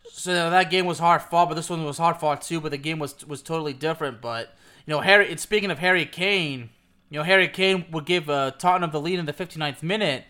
So 0.09 0.49
that 0.49 0.71
game 0.71 0.87
was 0.87 0.99
hard 0.99 1.21
fought, 1.21 1.49
but 1.49 1.57
this 1.57 1.69
one 1.69 1.85
was 1.85 1.99
hard 1.99 2.17
fought 2.17 2.41
too. 2.41 2.59
But 2.59 2.71
the 2.71 2.79
game 2.79 2.99
was 2.99 3.27
was 3.27 3.43
totally 3.43 3.75
different. 3.75 4.23
But 4.23 4.57
you 4.87 4.93
know, 4.93 5.01
Harry. 5.01 5.31
And 5.31 5.39
speaking 5.39 5.71
of 5.71 5.79
Harry 5.79 6.07
Kane, 6.07 6.71
you 7.11 7.19
know, 7.19 7.25
Harry 7.25 7.49
Kane 7.49 7.87
would 7.91 8.05
give 8.05 8.29
uh, 8.29 8.53
Tottenham 8.53 8.91
the 8.91 9.01
lead 9.01 9.19
in 9.19 9.27
the 9.27 9.33
59th 9.33 9.83
minute. 9.83 10.25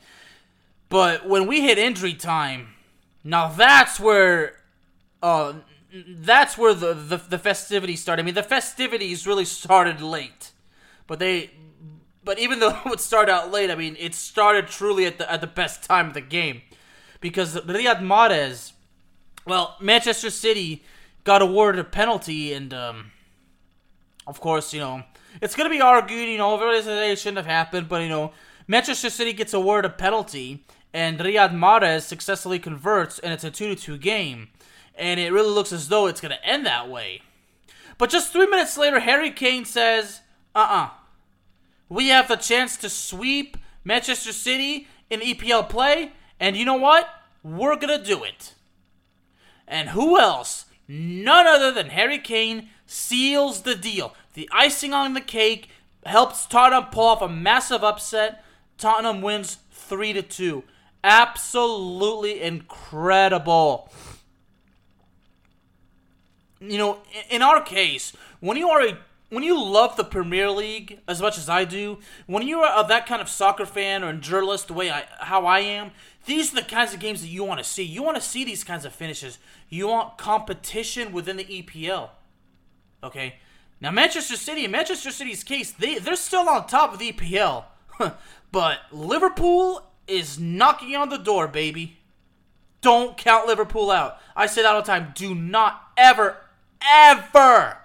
But 0.89 1.27
when 1.29 1.47
we 1.47 1.63
hit 1.63 1.79
injury 1.79 2.15
time, 2.15 2.75
now 3.25 3.49
that's 3.49 3.99
where, 3.99 4.57
uh, 5.23 5.55
that's 5.93 6.59
where 6.59 6.75
the, 6.75 6.95
the 6.95 7.17
the 7.17 7.39
festivities 7.39 8.01
started. 8.01 8.23
I 8.23 8.25
mean, 8.25 8.35
the 8.35 8.43
festivities 8.43 9.27
really 9.27 9.45
started 9.45 10.01
late, 10.01 10.53
but 11.07 11.19
they, 11.19 11.51
but 12.25 12.39
even 12.39 12.59
though 12.61 12.71
it 12.71 12.87
would 12.87 13.01
start 13.01 13.29
out 13.29 13.51
late, 13.51 13.71
I 13.71 13.75
mean, 13.75 13.97
it 13.99 14.15
started 14.15 14.69
truly 14.69 15.07
at 15.07 15.19
the 15.19 15.31
at 15.31 15.41
the 15.41 15.47
best 15.47 15.85
time 15.85 16.09
of 16.09 16.15
the 16.15 16.21
game, 16.21 16.63
because 17.21 17.57
Riyad 17.57 18.01
Mahrez, 18.01 18.73
well, 19.47 19.77
Manchester 19.81 20.31
City 20.31 20.85
got 21.25 21.43
awarded 21.43 21.81
a 21.81 21.85
penalty 21.85 22.53
and 22.53 22.73
um, 22.73 23.11
of 24.27 24.41
course, 24.41 24.73
you 24.73 24.81
know, 24.81 25.03
it's 25.41 25.55
to 25.55 25.69
be 25.69 25.81
argued, 25.81 26.29
you 26.29 26.39
know, 26.39 26.59
it 26.61 27.19
shouldn't 27.19 27.37
have 27.37 27.47
happened, 27.47 27.89
but, 27.89 28.03
you 28.03 28.09
know, 28.09 28.33
Manchester 28.67 29.11
City 29.11 29.33
gets 29.33 29.55
awarded 29.55 29.91
a 29.91 29.95
penalty, 29.95 30.65
and 30.93 31.19
Riyad 31.19 31.53
Mahrez 31.53 32.03
successfully 32.03 32.59
converts, 32.59 33.19
and 33.19 33.33
it's 33.33 33.45
a 33.45 33.51
2 33.51 33.75
2 33.77 33.99
game. 33.99 34.49
And 34.97 35.21
it 35.21 35.33
really 35.33 35.51
looks 35.51 35.73
as 35.73 35.89
though 35.89 36.07
it's 36.07 36.21
going 36.21 36.35
to 36.35 36.45
end 36.47 36.67
that 36.67 36.89
way. 36.89 37.23
But 37.99 38.11
just 38.11 38.33
three 38.33 38.47
minutes 38.47 38.77
later, 38.77 39.01
Harry 39.01 39.31
Kane 39.31 39.65
says, 39.65 40.21
uh 40.55 40.59
uh-uh. 40.59 40.85
uh 40.85 40.91
We 41.89 42.09
have 42.09 42.29
the 42.29 42.37
chance 42.37 42.77
to 42.79 42.91
sweep 42.91 43.57
Manchester 43.85 44.33
City 44.33 44.89
in 45.09 45.21
EPL 45.21 45.69
play, 45.69 46.13
and 46.41 46.57
you 46.57 46.65
know 46.65 46.75
what? 46.75 47.09
We're 47.43 47.77
going 47.77 47.99
to 47.99 48.05
do 48.05 48.25
it. 48.25 48.55
And 49.69 49.91
who 49.91 50.19
else? 50.19 50.67
None 50.89 51.47
other 51.47 51.73
than 51.73 51.91
Harry 51.91 52.19
Kane 52.19 52.69
seals 52.87 53.63
the 53.63 53.75
deal. 53.75 54.15
The 54.35 54.49
icing 54.53 54.93
on 54.93 55.15
the 55.15 55.21
cake 55.21 55.69
helps 56.05 56.47
Tottenham 56.47 56.91
pull 56.91 57.05
off 57.07 57.23
a 57.23 57.29
massive 57.29 57.83
upset. 57.83 58.45
Tottenham 58.79 59.23
wins 59.23 59.59
3 59.73 60.13
to 60.15 60.23
2. 60.23 60.65
Absolutely 61.03 62.43
incredible. 62.43 63.91
You 66.71 66.79
know, 66.79 66.99
in 67.31 67.43
our 67.43 67.61
case, 67.61 68.13
when 68.41 68.57
you 68.57 68.69
are 68.69 68.83
a 68.83 68.99
when 69.29 69.43
you 69.43 69.61
love 69.61 69.97
the 69.97 70.05
Premier 70.05 70.51
League 70.51 71.01
as 71.09 71.21
much 71.21 71.37
as 71.37 71.49
I 71.49 71.65
do, 71.65 71.99
when 72.27 72.47
you 72.47 72.61
are 72.61 72.87
that 72.87 73.07
kind 73.07 73.21
of 73.21 73.29
soccer 73.29 73.67
fan 73.67 74.05
or 74.05 74.13
journalist 74.13 74.69
the 74.69 74.75
way 74.75 74.91
I 74.91 75.05
how 75.21 75.47
I 75.47 75.61
am, 75.61 75.91
these 76.27 76.53
are 76.53 76.57
the 76.57 76.63
kinds 76.63 76.95
of 76.95 77.01
games 77.01 77.23
that 77.23 77.29
you 77.29 77.43
want 77.45 77.59
to 77.59 77.65
see. 77.65 77.83
You 77.83 78.03
want 78.03 78.17
to 78.17 78.23
see 78.23 78.45
these 78.45 78.63
kinds 78.63 78.85
of 78.85 78.93
finishes. 78.93 79.39
You 79.69 79.89
want 79.89 80.17
competition 80.17 81.13
within 81.13 81.37
the 81.37 81.45
EPL. 81.45 82.11
Okay. 83.03 83.37
Now 83.81 83.91
Manchester 83.91 84.37
City, 84.37 84.67
Manchester 84.67 85.11
City's 85.11 85.45
case, 85.45 85.73
they 85.73 85.99
they're 85.99 86.17
still 86.17 86.49
on 86.49 86.67
top 86.67 86.93
of 86.93 86.99
the 86.99 87.13
EPL, 87.13 87.65
but 88.53 88.79
Liverpool 88.91 89.83
is 90.07 90.39
knocking 90.39 90.95
on 90.97 91.09
the 91.09 91.19
door, 91.19 91.49
baby. 91.49 91.99
Don't 92.81 93.17
count 93.17 93.47
Liverpool 93.47 93.91
out. 93.91 94.19
I 94.37 94.47
say 94.47 94.63
that 94.63 94.75
all 94.75 94.81
the 94.81 94.87
time. 94.87 95.13
Do 95.15 95.35
not 95.35 95.83
ever, 95.97 96.37
ever 96.83 97.79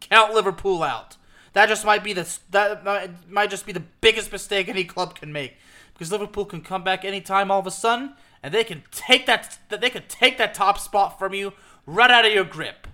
count 0.00 0.34
Liverpool 0.34 0.82
out. 0.82 1.16
That 1.52 1.68
just 1.68 1.84
might 1.84 2.02
be 2.02 2.12
the 2.12 2.38
that 2.50 2.84
might 3.30 3.50
just 3.50 3.66
be 3.66 3.72
the 3.72 3.84
biggest 4.00 4.32
mistake 4.32 4.68
any 4.68 4.84
club 4.84 5.14
can 5.14 5.32
make 5.32 5.56
because 5.92 6.10
Liverpool 6.10 6.44
can 6.44 6.60
come 6.60 6.82
back 6.82 7.04
anytime 7.04 7.50
all 7.50 7.60
of 7.60 7.66
a 7.66 7.70
sudden 7.70 8.14
and 8.42 8.52
they 8.52 8.64
can 8.64 8.82
take 8.90 9.26
that 9.26 9.58
they 9.68 9.90
can 9.90 10.02
take 10.08 10.36
that 10.38 10.54
top 10.54 10.78
spot 10.78 11.18
from 11.18 11.32
you 11.32 11.52
right 11.86 12.10
out 12.10 12.26
of 12.26 12.32
your 12.32 12.44
grip. 12.44 12.88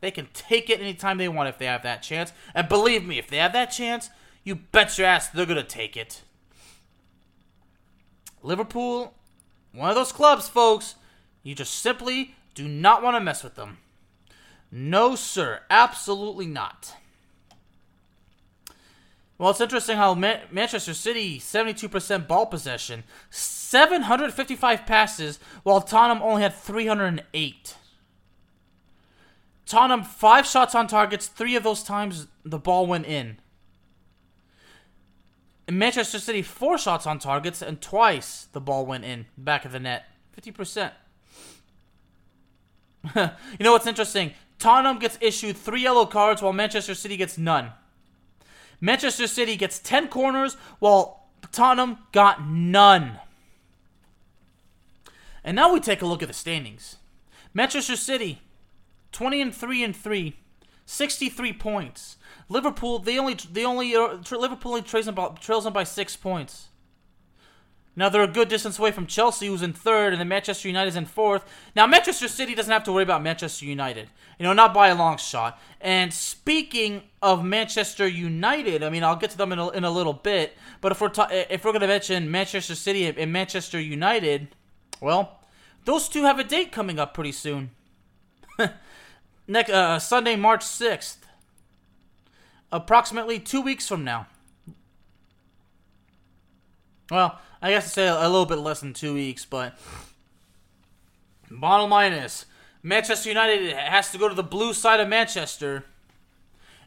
They 0.00 0.10
can 0.10 0.28
take 0.34 0.68
it 0.68 0.80
anytime 0.80 1.16
they 1.16 1.28
want 1.28 1.48
if 1.48 1.56
they 1.56 1.64
have 1.64 1.82
that 1.82 2.02
chance. 2.02 2.32
And 2.54 2.68
believe 2.68 3.06
me, 3.06 3.18
if 3.18 3.28
they 3.28 3.38
have 3.38 3.54
that 3.54 3.70
chance, 3.70 4.10
you 4.42 4.54
bet 4.54 4.98
your 4.98 5.06
ass 5.06 5.28
they're 5.28 5.46
going 5.46 5.56
to 5.56 5.64
take 5.64 5.96
it. 5.96 6.22
Liverpool, 8.42 9.14
one 9.72 9.88
of 9.88 9.96
those 9.96 10.12
clubs, 10.12 10.46
folks, 10.46 10.96
you 11.42 11.54
just 11.54 11.80
simply 11.80 12.34
do 12.54 12.68
not 12.68 13.02
want 13.02 13.16
to 13.16 13.20
mess 13.20 13.42
with 13.42 13.54
them. 13.54 13.78
No, 14.76 15.14
sir. 15.14 15.60
Absolutely 15.70 16.46
not. 16.46 16.94
Well, 19.38 19.50
it's 19.50 19.60
interesting 19.60 19.96
how 19.96 20.14
Manchester 20.14 20.94
City 20.94 21.38
72% 21.38 22.26
ball 22.26 22.46
possession, 22.46 23.04
755 23.30 24.84
passes, 24.84 25.38
while 25.62 25.80
Tottenham 25.80 26.24
only 26.24 26.42
had 26.42 26.54
308. 26.54 27.76
Tottenham 29.64 30.02
five 30.02 30.44
shots 30.44 30.74
on 30.74 30.88
targets. 30.88 31.28
Three 31.28 31.54
of 31.54 31.62
those 31.62 31.84
times 31.84 32.26
the 32.44 32.58
ball 32.58 32.88
went 32.88 33.06
in. 33.06 33.38
in 35.68 35.78
Manchester 35.78 36.18
City 36.18 36.42
four 36.42 36.78
shots 36.78 37.06
on 37.06 37.20
targets 37.20 37.62
and 37.62 37.80
twice 37.80 38.48
the 38.52 38.60
ball 38.60 38.84
went 38.84 39.04
in 39.04 39.26
back 39.38 39.64
of 39.64 39.70
the 39.70 39.78
net. 39.78 40.06
Fifty 40.32 40.50
percent. 40.50 40.92
you 43.14 43.30
know 43.60 43.72
what's 43.72 43.86
interesting? 43.86 44.32
Tottenham 44.64 44.98
gets 44.98 45.18
issued 45.20 45.58
three 45.58 45.82
yellow 45.82 46.06
cards 46.06 46.40
while 46.40 46.54
Manchester 46.54 46.94
City 46.94 47.18
gets 47.18 47.36
none. 47.36 47.72
Manchester 48.80 49.26
City 49.26 49.56
gets 49.56 49.78
10 49.78 50.08
corners 50.08 50.56
while 50.78 51.26
Tottenham 51.52 51.98
got 52.12 52.48
none. 52.48 53.18
And 55.44 55.54
now 55.54 55.70
we 55.70 55.80
take 55.80 56.00
a 56.00 56.06
look 56.06 56.22
at 56.22 56.28
the 56.28 56.34
standings. 56.34 56.96
Manchester 57.52 57.94
City 57.94 58.40
20 59.12 59.42
and 59.42 59.54
3 59.54 59.84
and 59.84 59.94
3, 59.94 60.34
63 60.86 61.52
points. 61.52 62.16
Liverpool, 62.48 62.98
they 62.98 63.18
only 63.18 63.34
they 63.34 63.66
only 63.66 63.94
uh, 63.94 64.16
Liverpool 64.30 64.72
only 64.72 64.80
trails 64.80 65.04
them 65.04 65.14
by, 65.14 65.28
trails 65.42 65.64
them 65.64 65.74
by 65.74 65.84
6 65.84 66.16
points. 66.16 66.68
Now 67.96 68.08
they're 68.08 68.22
a 68.22 68.28
good 68.28 68.48
distance 68.48 68.78
away 68.78 68.90
from 68.90 69.06
Chelsea, 69.06 69.46
who's 69.46 69.62
in 69.62 69.72
third, 69.72 70.12
and 70.12 70.20
then 70.20 70.28
Manchester 70.28 70.66
United 70.66 70.88
is 70.88 70.96
in 70.96 71.06
fourth. 71.06 71.44
Now 71.76 71.86
Manchester 71.86 72.26
City 72.26 72.54
doesn't 72.54 72.72
have 72.72 72.84
to 72.84 72.92
worry 72.92 73.04
about 73.04 73.22
Manchester 73.22 73.66
United, 73.66 74.08
you 74.38 74.44
know, 74.44 74.52
not 74.52 74.74
by 74.74 74.88
a 74.88 74.94
long 74.96 75.16
shot. 75.16 75.60
And 75.80 76.12
speaking 76.12 77.02
of 77.22 77.44
Manchester 77.44 78.08
United, 78.08 78.82
I 78.82 78.90
mean, 78.90 79.04
I'll 79.04 79.16
get 79.16 79.30
to 79.30 79.38
them 79.38 79.52
in 79.52 79.58
a, 79.60 79.68
in 79.70 79.84
a 79.84 79.90
little 79.90 80.12
bit. 80.12 80.56
But 80.80 80.90
if 80.90 81.00
we're 81.00 81.08
ta- 81.08 81.28
if 81.30 81.64
we're 81.64 81.72
gonna 81.72 81.86
mention 81.86 82.30
Manchester 82.30 82.74
City 82.74 83.06
and 83.06 83.32
Manchester 83.32 83.78
United, 83.78 84.48
well, 85.00 85.40
those 85.84 86.08
two 86.08 86.22
have 86.22 86.40
a 86.40 86.44
date 86.44 86.72
coming 86.72 86.98
up 86.98 87.14
pretty 87.14 87.32
soon. 87.32 87.70
Next 89.46 89.70
uh, 89.70 90.00
Sunday, 90.00 90.34
March 90.34 90.64
sixth, 90.64 91.24
approximately 92.72 93.38
two 93.38 93.60
weeks 93.60 93.86
from 93.86 94.02
now. 94.02 94.26
Well, 97.10 97.38
I 97.64 97.70
guess 97.70 97.84
to 97.84 97.90
say 97.90 98.06
a 98.06 98.28
little 98.28 98.44
bit 98.44 98.58
less 98.58 98.80
than 98.80 98.92
two 98.92 99.14
weeks, 99.14 99.46
but 99.46 99.78
bottom 101.50 101.88
line 101.88 102.12
is 102.12 102.44
Manchester 102.82 103.30
United 103.30 103.72
has 103.72 104.12
to 104.12 104.18
go 104.18 104.28
to 104.28 104.34
the 104.34 104.42
blue 104.42 104.74
side 104.74 105.00
of 105.00 105.08
Manchester 105.08 105.86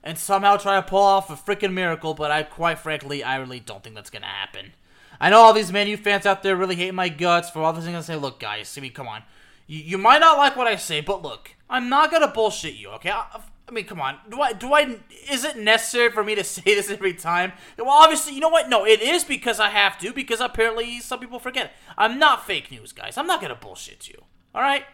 and 0.04 0.20
somehow 0.20 0.56
try 0.56 0.76
to 0.76 0.88
pull 0.88 1.02
off 1.02 1.32
a 1.32 1.34
freaking 1.34 1.74
miracle, 1.74 2.14
but 2.14 2.30
I 2.30 2.44
quite 2.44 2.78
frankly 2.78 3.24
I 3.24 3.38
really 3.38 3.60
don't 3.60 3.84
think 3.84 3.96
that's 3.96 4.12
gonna 4.12 4.28
happen. 4.28 4.74
I 5.20 5.32
know 5.32 5.40
all 5.40 5.52
these 5.52 5.72
Man 5.72 5.88
U 5.88 5.98
fans 5.98 6.28
out 6.28 6.44
there 6.44 6.56
really 6.56 6.76
hate 6.76 6.94
my 6.94 7.10
guts 7.10 7.50
for 7.50 7.64
all 7.64 7.74
this 7.74 7.86
things 7.86 7.98
I 7.98 8.14
say. 8.14 8.16
Look, 8.16 8.40
guys, 8.40 8.78
I 8.78 8.82
mean, 8.82 8.94
come 8.94 9.08
on. 9.08 9.24
You, 9.66 9.80
you 9.80 9.98
might 9.98 10.20
not 10.20 10.38
like 10.38 10.56
what 10.56 10.68
I 10.68 10.76
say, 10.76 11.02
but 11.02 11.24
look, 11.24 11.56
I'm 11.68 11.90
not 11.90 12.12
gonna 12.12 12.28
bullshit 12.28 12.76
you, 12.76 12.90
okay? 12.90 13.10
I, 13.10 13.42
I 13.68 13.74
mean, 13.74 13.86
come 13.86 14.00
on. 14.00 14.18
Do 14.30 14.42
I? 14.42 14.54
Do 14.54 14.74
I? 14.74 14.98
Is 15.30 15.44
it 15.44 15.58
necessary 15.58 16.10
for 16.10 16.24
me 16.24 16.36
to 16.36 16.44
say 16.46 16.62
this 16.64 16.90
every 16.90 17.14
time? 17.14 17.54
Well, 17.78 17.90
obviously, 17.90 18.34
you 18.34 18.40
know 18.40 18.50
what? 18.50 18.70
No, 18.70 18.86
it 18.86 19.02
is 19.02 19.24
because 19.24 19.60
I 19.60 19.70
have 19.70 19.98
to. 20.00 20.14
Because 20.14 20.40
apparently, 20.40 21.00
some 21.00 21.20
people 21.20 21.40
forget. 21.40 21.74
I'm 21.98 22.18
not 22.18 22.46
fake 22.46 22.72
news, 22.72 22.94
guys. 22.94 23.18
I'm 23.18 23.28
not 23.28 23.42
gonna 23.42 23.56
bullshit 23.56 24.08
you. 24.08 24.24
All 24.56 24.62
right? 24.62 24.86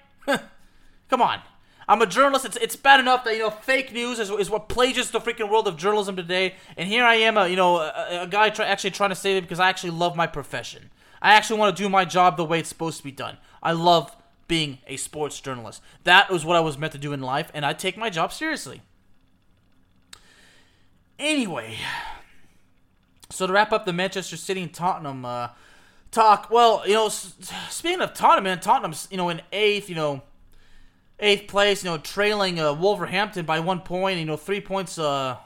come 1.10 1.22
on. 1.22 1.42
I'm 1.88 2.02
a 2.02 2.06
journalist. 2.06 2.46
It's, 2.46 2.58
it's 2.58 2.76
bad 2.76 3.00
enough 3.00 3.24
that 3.26 3.34
you 3.34 3.40
know 3.40 3.50
fake 3.50 3.92
news 3.94 4.20
is, 4.20 4.30
is 4.32 4.50
what 4.50 4.70
plagues 4.70 5.12
the 5.12 5.20
freaking 5.20 5.50
world 5.50 5.68
of 5.68 5.78
journalism 5.78 6.16
today. 6.16 6.56
And 6.78 6.88
here 6.88 7.04
I 7.04 7.16
am, 7.16 7.38
a 7.38 7.48
you 7.48 7.56
know 7.56 7.78
a, 7.78 8.22
a 8.22 8.28
guy 8.28 8.50
try, 8.50 8.66
actually 8.66 8.92
trying 8.92 9.10
to 9.10 9.16
save 9.16 9.38
it 9.38 9.42
because 9.42 9.60
I 9.60 9.70
actually 9.70 9.92
love 9.92 10.16
my 10.16 10.28
profession. 10.28 10.92
I 11.22 11.34
actually 11.34 11.60
want 11.60 11.76
to 11.76 11.84
do 11.84 11.90
my 11.90 12.06
job 12.06 12.38
the 12.38 12.46
way 12.46 12.60
it's 12.60 12.70
supposed 12.70 12.98
to 12.98 13.04
be 13.04 13.12
done. 13.12 13.38
I 13.62 13.72
love 13.74 14.16
being 14.48 14.80
a 14.88 14.98
sports 14.98 15.40
journalist. 15.40 15.82
That 16.04 16.30
was 16.30 16.46
what 16.46 16.56
I 16.56 16.60
was 16.60 16.78
meant 16.78 16.94
to 16.94 17.00
do 17.00 17.14
in 17.14 17.22
life, 17.22 17.52
and 17.54 17.66
I 17.66 17.74
take 17.74 17.98
my 17.98 18.10
job 18.10 18.34
seriously. 18.34 18.82
Anyway, 21.20 21.78
so 23.30 23.48
to 23.48 23.54
wrap 23.54 23.72
up 23.72 23.86
the 23.86 23.94
Manchester 23.94 24.38
City 24.38 24.62
and 24.62 24.74
Tottenham 24.74 25.26
uh, 25.26 25.50
talk, 26.12 26.50
well, 26.50 26.84
you 26.86 26.94
know, 26.94 27.10
speaking 27.10 28.02
of 28.02 28.14
Tottenham, 28.14 28.44
man, 28.46 28.60
Tottenham's 28.60 29.08
you 29.10 29.18
know 29.18 29.30
in 29.30 29.42
eighth, 29.52 29.90
you 29.90 29.96
know, 29.96 30.24
eighth 31.20 31.48
place, 31.48 31.84
you 31.84 31.90
know, 31.90 31.98
trailing 31.98 32.60
uh, 32.60 32.74
Wolverhampton 32.74 33.46
by 33.46 33.60
one 33.60 33.80
point, 33.80 34.20
you 34.20 34.26
know, 34.26 34.38
three 34.38 34.62
points 34.62 34.98
uh, 35.00 35.38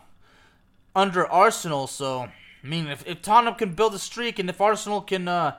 under 0.95 1.27
Arsenal. 1.27 1.87
So, 1.87 2.21
I 2.63 2.67
mean, 2.67 2.87
if, 2.87 3.05
if 3.05 3.21
Tottenham 3.21 3.55
can 3.55 3.73
build 3.73 3.93
a 3.93 3.99
streak, 3.99 4.39
and 4.39 4.49
if 4.49 4.59
Arsenal 4.59 5.01
can 5.01 5.27
uh, 5.27 5.55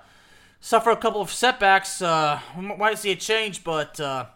suffer 0.60 0.90
a 0.90 0.96
couple 0.96 1.20
of 1.20 1.30
setbacks. 1.30 2.02
Uh, 2.02 2.40
we 2.56 2.62
might 2.62 2.98
see 2.98 3.12
a 3.12 3.16
change, 3.16 3.64
but 3.64 3.98
uh, 4.00 4.26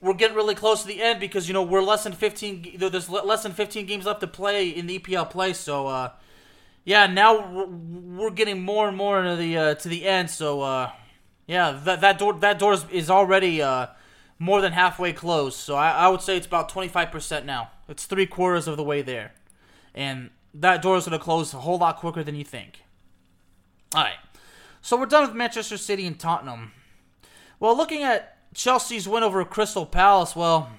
we're 0.00 0.14
getting 0.14 0.36
really 0.36 0.54
close 0.54 0.82
to 0.82 0.88
the 0.88 1.02
end 1.02 1.20
because 1.20 1.48
you 1.48 1.54
know 1.54 1.62
we're 1.62 1.82
less 1.82 2.04
than 2.04 2.12
15. 2.12 2.76
There's 2.78 3.08
less 3.08 3.42
than 3.42 3.52
15 3.52 3.86
games 3.86 4.06
left 4.06 4.20
to 4.20 4.26
play 4.26 4.68
in 4.68 4.86
the 4.86 4.98
EPL 4.98 5.30
play. 5.30 5.52
So 5.52 5.86
uh, 5.86 6.10
yeah, 6.84 7.06
now 7.06 7.48
we're, 7.48 8.30
getting 8.30 8.62
more 8.62 8.88
and 8.88 8.96
more 8.96 9.22
into 9.22 9.36
the 9.36 9.56
uh, 9.56 9.74
to 9.76 9.88
the 9.88 10.06
end. 10.06 10.30
So 10.30 10.62
uh, 10.62 10.90
yeah, 11.46 11.78
that 11.84 12.00
that 12.00 12.18
door 12.18 12.34
that 12.34 12.58
door 12.58 12.72
is, 12.74 12.84
is 12.90 13.10
already 13.10 13.62
uh, 13.62 13.86
more 14.38 14.60
than 14.60 14.72
halfway 14.72 15.12
closed. 15.12 15.56
So 15.56 15.76
I, 15.76 15.90
I 15.90 16.08
would 16.08 16.20
say 16.20 16.36
it's 16.36 16.46
about 16.46 16.70
25% 16.70 17.44
now. 17.44 17.70
It's 17.88 18.06
three 18.06 18.26
quarters 18.26 18.66
of 18.66 18.76
the 18.76 18.82
way 18.82 19.02
there, 19.02 19.32
and 19.94 20.30
that 20.54 20.82
door 20.82 20.96
is 20.96 21.06
going 21.06 21.18
to 21.18 21.24
close 21.24 21.54
a 21.54 21.58
whole 21.58 21.78
lot 21.78 21.98
quicker 21.98 22.24
than 22.24 22.34
you 22.34 22.44
think. 22.44 22.82
All 23.94 24.02
right. 24.02 24.16
So 24.84 24.96
we're 24.96 25.06
done 25.06 25.28
with 25.28 25.36
Manchester 25.36 25.76
City 25.76 26.08
and 26.08 26.18
Tottenham. 26.18 26.72
Well, 27.60 27.76
looking 27.76 28.02
at 28.02 28.36
Chelsea's 28.52 29.06
win 29.08 29.22
over 29.22 29.44
Crystal 29.44 29.86
Palace, 29.86 30.34
well, 30.34 30.70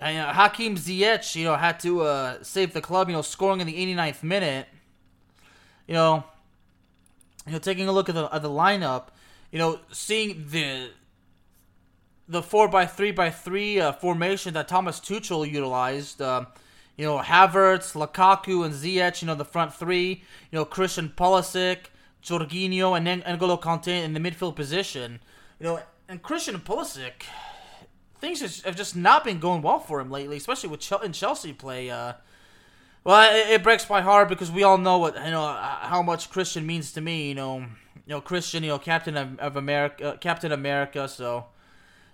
uh, 0.00 0.32
Hakim 0.32 0.76
Ziyech, 0.76 1.36
you 1.36 1.44
know, 1.44 1.54
had 1.54 1.78
to 1.80 2.00
uh, 2.00 2.42
save 2.42 2.72
the 2.72 2.80
club, 2.80 3.10
you 3.10 3.14
know, 3.14 3.20
scoring 3.20 3.60
in 3.60 3.66
the 3.66 3.74
89th 3.74 4.22
minute. 4.22 4.68
You 5.86 5.94
know, 5.94 6.24
you 7.46 7.52
know, 7.52 7.58
taking 7.58 7.88
a 7.88 7.92
look 7.92 8.08
at 8.08 8.14
the 8.14 8.34
at 8.34 8.40
the 8.40 8.48
lineup, 8.48 9.08
you 9.52 9.58
know, 9.58 9.80
seeing 9.92 10.46
the 10.48 10.88
the 12.26 12.42
four 12.42 12.68
by 12.68 12.86
three 12.86 13.10
by 13.10 13.28
three 13.28 13.80
uh, 13.80 13.92
formation 13.92 14.54
that 14.54 14.66
Thomas 14.66 14.98
Tuchel 14.98 15.50
utilized. 15.50 16.22
Uh, 16.22 16.46
you 16.96 17.04
know, 17.04 17.18
Havertz, 17.18 17.92
Lukaku, 17.92 18.64
and 18.64 18.72
Ziyech. 18.72 19.20
You 19.20 19.26
know, 19.26 19.34
the 19.34 19.44
front 19.44 19.74
three. 19.74 20.22
You 20.50 20.58
know, 20.58 20.64
Christian 20.64 21.12
Pulisic. 21.14 21.89
Jorginho 22.22 22.96
and 22.96 23.22
N'Golo 23.22 23.60
Kante 23.60 23.88
in 23.88 24.12
the 24.12 24.20
midfield 24.20 24.56
position. 24.56 25.20
You 25.58 25.64
know, 25.64 25.80
and 26.08 26.22
Christian 26.22 26.58
Pulisic, 26.60 27.24
things 28.20 28.62
have 28.62 28.76
just 28.76 28.96
not 28.96 29.24
been 29.24 29.38
going 29.38 29.62
well 29.62 29.78
for 29.78 30.00
him 30.00 30.10
lately, 30.10 30.36
especially 30.36 30.68
with 30.68 30.92
in 31.04 31.12
Chelsea 31.12 31.52
play. 31.52 31.90
Uh, 31.90 32.14
well, 33.04 33.34
it, 33.34 33.50
it, 33.50 33.62
breaks 33.62 33.88
my 33.88 34.02
heart 34.02 34.28
because 34.28 34.50
we 34.50 34.62
all 34.62 34.76
know 34.76 34.98
what 34.98 35.14
you 35.14 35.30
know 35.30 35.46
how 35.46 36.02
much 36.02 36.30
Christian 36.30 36.66
means 36.66 36.92
to 36.92 37.00
me. 37.00 37.28
You 37.28 37.34
know, 37.34 37.58
you 37.58 37.66
know 38.08 38.20
Christian, 38.20 38.62
you 38.62 38.70
know 38.70 38.78
Captain 38.78 39.16
of, 39.16 39.38
of 39.38 39.56
America, 39.56 40.14
uh, 40.14 40.16
Captain 40.18 40.52
America. 40.52 41.08
So, 41.08 41.46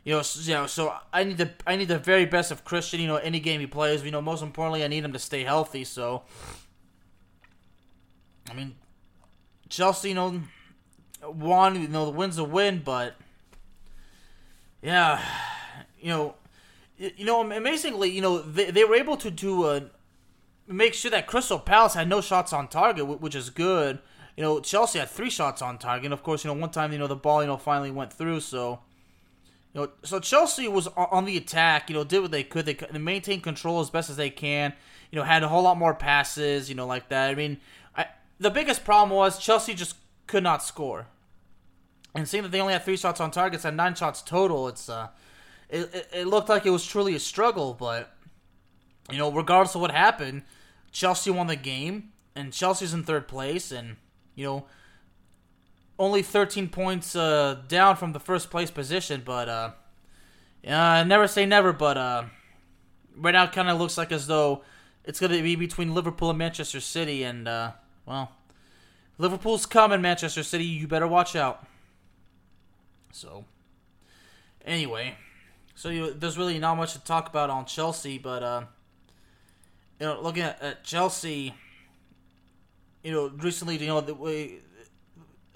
you 0.04 0.12
know, 0.14 0.22
so, 0.22 0.40
you 0.40 0.54
know, 0.54 0.66
so 0.66 0.94
I 1.12 1.24
need 1.24 1.38
the 1.38 1.50
I 1.66 1.74
need 1.76 1.88
the 1.88 1.98
very 1.98 2.26
best 2.26 2.52
of 2.52 2.64
Christian. 2.64 3.00
You 3.00 3.08
know, 3.08 3.16
any 3.16 3.40
game 3.40 3.60
he 3.60 3.66
plays. 3.66 4.04
You 4.04 4.12
know, 4.12 4.22
most 4.22 4.42
importantly, 4.42 4.84
I 4.84 4.88
need 4.88 5.04
him 5.04 5.12
to 5.12 5.18
stay 5.18 5.42
healthy. 5.42 5.82
So, 5.82 6.22
I 8.48 8.54
mean, 8.54 8.76
Chelsea, 9.68 10.11
you 10.11 10.14
know, 10.14 10.42
won. 11.22 11.81
You 11.81 11.88
know, 11.88 12.07
the 12.07 12.12
win's 12.12 12.38
a 12.38 12.44
win, 12.44 12.83
but 12.85 13.16
yeah, 14.83 15.20
you 16.00 16.09
know, 16.09 16.35
you 16.96 17.24
know, 17.24 17.40
amazingly, 17.50 18.11
you 18.11 18.20
know, 18.20 18.38
they, 18.38 18.70
they 18.70 18.85
were 18.85 18.94
able 18.94 19.16
to 19.18 19.31
do 19.31 19.64
uh, 19.64 19.81
make 20.66 20.94
sure 20.94 21.11
that 21.11 21.26
Crystal 21.26 21.59
Palace 21.59 21.94
had 21.94 22.09
no 22.09 22.20
shots 22.20 22.52
on 22.52 22.68
target, 22.68 23.20
which 23.20 23.35
is 23.35 23.50
good. 23.50 23.98
You 24.37 24.42
know, 24.42 24.61
Chelsea 24.61 24.98
had 24.98 25.09
three 25.09 25.31
shots 25.31 25.62
on 25.62 25.79
target, 25.79 26.07
and 26.07 26.14
of 26.14 26.22
course, 26.22 26.44
you 26.44 26.48
know, 26.52 26.61
one 26.61 26.70
time, 26.70 26.92
you 26.92 26.98
know, 26.98 27.07
the 27.07 27.16
ball, 27.16 27.42
you 27.42 27.46
know, 27.46 27.57
finally 27.57 27.90
went 27.90 28.12
through. 28.12 28.40
So, 28.40 28.81
you 29.72 29.81
know, 29.81 29.90
so 30.02 30.20
Chelsea 30.20 30.68
was 30.68 30.88
on 30.88 31.24
the 31.24 31.37
attack. 31.37 31.88
You 31.88 31.96
know, 31.96 32.05
did 32.05 32.20
what 32.20 32.31
they 32.31 32.44
could. 32.44 32.66
They, 32.66 32.74
they 32.74 32.98
maintained 32.98 33.42
control 33.42 33.81
as 33.81 33.90
best 33.90 34.11
as 34.11 34.16
they 34.16 34.31
can. 34.31 34.74
You 35.11 35.18
know, 35.18 35.24
had 35.24 35.42
a 35.42 35.48
whole 35.48 35.62
lot 35.62 35.79
more 35.79 35.94
passes. 35.94 36.68
You 36.68 36.74
know, 36.74 36.87
like 36.87 37.09
that. 37.09 37.31
I 37.31 37.35
mean, 37.35 37.59
the 38.38 38.51
biggest 38.51 38.85
problem 38.85 39.16
was 39.16 39.38
Chelsea 39.38 39.75
just 39.75 39.96
could 40.27 40.42
not 40.42 40.62
score. 40.62 41.07
And 42.14 42.27
seeing 42.27 42.42
that 42.42 42.53
they 42.53 42.61
only 42.61 42.72
had 42.72 42.85
three 42.85 42.96
shots 42.96 43.20
on 43.20 43.31
targets 43.31 43.64
and 43.64 43.77
nine 43.77 43.94
shots 43.94 44.22
total, 44.22 44.68
it's 44.68 44.88
uh, 44.88 45.09
it, 45.68 45.94
it, 45.94 46.09
it 46.12 46.27
looked 46.27 46.49
like 46.49 46.64
it 46.64 46.70
was 46.70 46.87
truly 46.87 47.14
a 47.14 47.20
struggle. 47.20 47.75
But 47.75 48.14
you 49.11 49.18
know, 49.18 49.31
regardless 49.31 49.75
of 49.75 49.81
what 49.81 49.90
happened, 49.90 50.42
Chelsea 50.90 51.31
won 51.31 51.46
the 51.46 51.57
game, 51.57 52.12
and 52.35 52.53
Chelsea's 52.53 52.94
in 52.94 53.05
third 53.05 53.29
place, 53.29 53.70
and 53.70 53.96
you 54.35 54.44
know, 54.44 54.66
only 55.99 56.22
13 56.22 56.68
points 56.68 57.14
uh, 57.14 57.61
down 57.68 57.96
from 57.96 58.12
the 58.12 58.20
first 58.20 58.51
place 58.51 58.70
position. 58.70 59.22
But 59.25 59.49
uh, 59.49 59.70
uh 60.66 61.05
never 61.05 61.27
say 61.27 61.44
never. 61.44 61.75
But 61.75 61.99
uh, 61.99 62.25
right 63.14 63.33
now, 63.33 63.44
it 63.44 63.53
kind 63.53 63.68
of 63.68 63.79
looks 63.79 63.99
like 63.99 64.11
as 64.11 64.27
though 64.27 64.62
it's 65.05 65.20
going 65.20 65.33
to 65.33 65.42
be 65.42 65.55
between 65.55 65.94
Liverpool 65.94 66.31
and 66.31 66.38
Manchester 66.38 66.81
City, 66.81 67.25
and 67.25 67.46
uh, 67.46 67.72
well, 68.06 68.32
Liverpool's 69.18 69.66
coming, 69.66 70.00
Manchester 70.00 70.42
City. 70.42 70.64
You 70.64 70.86
better 70.86 71.08
watch 71.08 71.34
out. 71.34 71.66
So, 73.12 73.44
anyway, 74.64 75.16
so 75.74 75.88
you 75.88 76.12
there's 76.12 76.38
really 76.38 76.58
not 76.58 76.76
much 76.76 76.92
to 76.92 77.02
talk 77.02 77.28
about 77.28 77.50
on 77.50 77.64
Chelsea, 77.66 78.18
but 78.18 78.42
uh, 78.42 78.62
you 79.98 80.06
know, 80.06 80.20
looking 80.20 80.42
at, 80.42 80.62
at 80.62 80.84
Chelsea, 80.84 81.54
you 83.02 83.12
know, 83.12 83.28
recently, 83.38 83.76
you 83.78 83.86
know, 83.86 84.00
the 84.00 84.14
way 84.14 84.58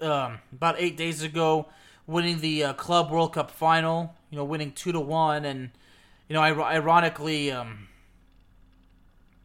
um, 0.01 0.39
about 0.51 0.75
eight 0.79 0.97
days 0.97 1.21
ago, 1.21 1.67
winning 2.07 2.39
the 2.39 2.63
uh, 2.63 2.73
Club 2.73 3.11
World 3.11 3.33
Cup 3.33 3.51
final, 3.51 4.15
you 4.29 4.37
know, 4.37 4.43
winning 4.43 4.71
two 4.71 4.91
to 4.91 4.99
one, 4.99 5.45
and 5.45 5.69
you 6.27 6.33
know, 6.33 6.41
ironically, 6.41 7.51
um, 7.51 7.87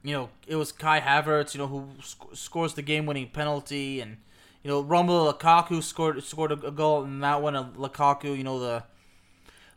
you 0.07 0.13
know, 0.13 0.29
it 0.47 0.55
was 0.55 0.71
Kai 0.71 1.01
Havertz, 1.01 1.53
you 1.53 1.59
know, 1.59 1.67
who 1.67 1.89
sc- 2.01 2.35
scores 2.35 2.75
the 2.75 2.83
game-winning 2.83 3.31
penalty, 3.31 4.01
and 4.01 4.19
you 4.63 4.71
know, 4.71 4.83
Romelu 4.83 5.33
Lukaku 5.33 5.83
scored 5.83 6.23
scored 6.23 6.53
a, 6.53 6.71
goal 6.71 7.03
in 7.03 7.19
that 7.21 7.43
one. 7.43 7.57
And 7.57 7.75
Lukaku, 7.75 8.37
you 8.37 8.45
know, 8.45 8.61
the 8.61 8.85